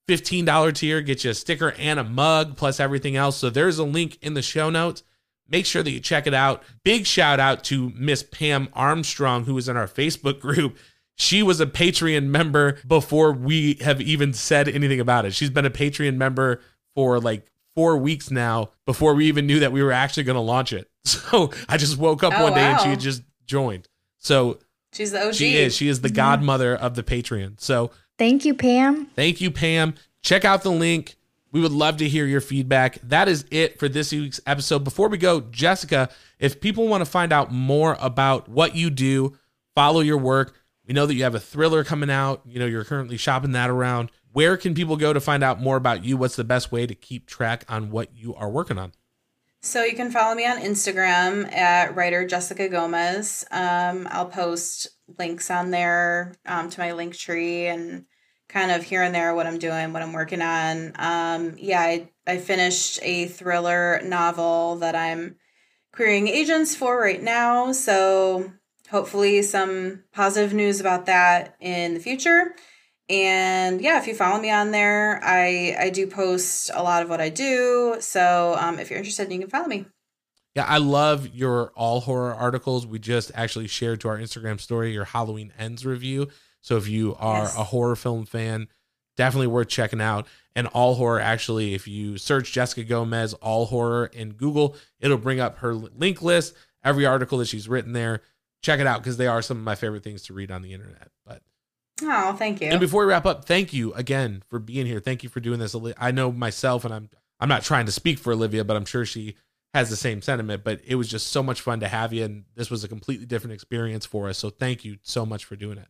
[0.09, 3.37] $15 tier gets you a sticker and a mug plus everything else.
[3.37, 5.03] So there's a link in the show notes.
[5.47, 6.63] Make sure that you check it out.
[6.83, 10.77] Big shout out to Miss Pam Armstrong, who is in our Facebook group.
[11.19, 15.33] She was a Patreon member before we have even said anything about it.
[15.33, 16.61] She's been a Patreon member
[16.95, 20.41] for like four weeks now before we even knew that we were actually going to
[20.41, 20.89] launch it.
[21.05, 22.73] So I just woke up oh, one day wow.
[22.73, 23.87] and she had just joined.
[24.17, 24.59] So
[24.93, 25.33] she's the OG.
[25.33, 25.75] She is.
[25.75, 26.15] She is the mm-hmm.
[26.15, 27.59] godmother of the Patreon.
[27.59, 29.07] So thank you, Pam.
[29.15, 29.95] Thank you, Pam.
[30.21, 31.15] Check out the link.
[31.51, 32.99] We would love to hear your feedback.
[33.01, 34.83] That is it for this week's episode.
[34.83, 39.37] Before we go, Jessica, if people want to find out more about what you do,
[39.73, 40.58] follow your work,
[40.89, 42.41] we know that you have a thriller coming out.
[42.47, 44.09] You know, you're currently shopping that around.
[44.33, 46.17] Where can people go to find out more about you?
[46.17, 48.93] What's the best way to keep track on what you are working on?
[49.61, 53.45] So you can follow me on Instagram at writer Jessica Gomez.
[53.51, 54.87] Um, I'll post
[55.19, 58.05] links on there um, to my link tree and
[58.47, 60.93] kind of here and there what I'm doing, what I'm working on.
[60.95, 65.35] Um, yeah, I, I finished a thriller novel that I'm
[65.91, 67.73] querying agents for right now.
[67.73, 68.53] So
[68.89, 72.55] hopefully some positive news about that in the future.
[73.09, 77.09] And yeah, if you follow me on there, I I do post a lot of
[77.09, 77.97] what I do.
[77.99, 79.85] So um, if you're interested, you can follow me.
[80.55, 82.85] Yeah, I love your all horror articles.
[82.85, 86.27] We just actually shared to our Instagram story your Halloween Ends review.
[86.61, 87.57] So if you are Yes.
[87.57, 88.67] a horror film fan,
[89.15, 90.27] definitely worth checking out.
[90.55, 95.39] And all horror, actually, if you search Jessica Gomez all horror in Google, it'll bring
[95.39, 96.53] up her link list,
[96.83, 98.21] every article that she's written there.
[98.61, 100.73] Check it out because they are some of my favorite things to read on the
[100.73, 101.09] internet.
[101.25, 101.41] But
[102.01, 102.67] Oh, thank you.
[102.67, 104.99] and before we wrap up, thank you again for being here.
[104.99, 105.75] Thank you for doing this.
[105.97, 107.09] I know myself, and I'm
[107.39, 109.35] I'm not trying to speak for Olivia, but I'm sure she
[109.73, 110.63] has the same sentiment.
[110.63, 113.25] But it was just so much fun to have you, and this was a completely
[113.25, 114.37] different experience for us.
[114.37, 115.87] So thank you so much for doing it.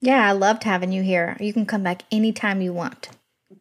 [0.00, 1.36] Yeah, I loved having you here.
[1.38, 3.08] You can come back anytime you want.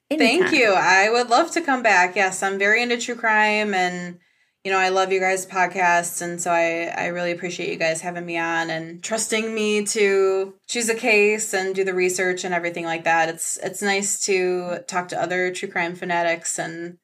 [0.10, 0.74] Thank you.
[0.76, 2.16] I would love to come back.
[2.16, 4.20] Yes, I'm very into true crime and
[4.64, 8.02] you know, I love you guys' podcasts and so I I really appreciate you guys
[8.02, 12.54] having me on and trusting me to choose a case and do the research and
[12.54, 13.30] everything like that.
[13.30, 16.98] It's it's nice to talk to other true crime fanatics and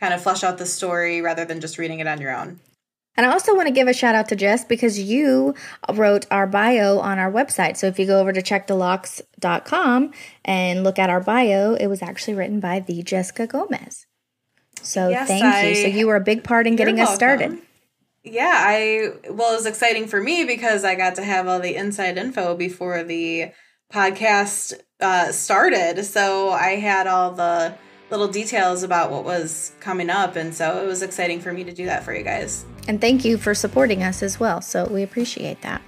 [0.00, 2.60] kind of flesh out the story rather than just reading it on your own.
[3.16, 5.54] And I also want to give a shout out to Jess because you
[5.92, 7.76] wrote our bio on our website.
[7.76, 10.12] So if you go over to checkthelocks.com
[10.44, 14.06] and look at our bio, it was actually written by the Jessica Gomez.
[14.84, 15.74] So Yes, thank you.
[15.82, 17.16] So you were a big part in getting us welcome.
[17.16, 17.58] started.
[18.22, 21.74] Yeah, I well, it was exciting for me because I got to have all the
[21.76, 23.52] inside info before the
[23.92, 26.04] podcast uh, started.
[26.04, 27.74] So I had all the
[28.10, 31.72] little details about what was coming up, and so it was exciting for me to
[31.72, 32.64] do that for you guys.
[32.88, 34.60] And thank you for supporting us as well.
[34.60, 35.82] So we appreciate that.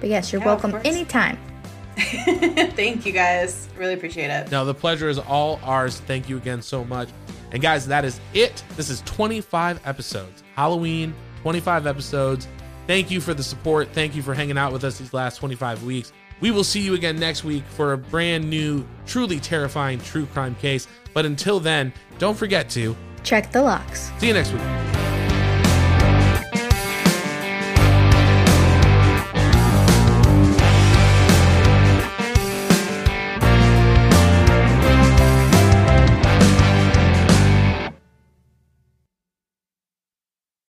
[0.00, 1.38] But yes, you're Yeah, welcome anytime.
[1.96, 4.50] Thank you guys, really appreciate it.
[4.50, 5.98] No, the pleasure is all ours.
[6.00, 7.08] Thank you again so much.
[7.56, 8.62] And guys, that is it.
[8.76, 10.44] This is 25 episodes.
[10.56, 12.46] Halloween, 25 episodes.
[12.86, 13.88] Thank you for the support.
[13.94, 16.12] Thank you for hanging out with us these last 25 weeks.
[16.42, 20.54] We will see you again next week for a brand new, truly terrifying true crime
[20.56, 20.86] case.
[21.14, 24.12] But until then, don't forget to Check the locks.
[24.18, 25.15] see you next week.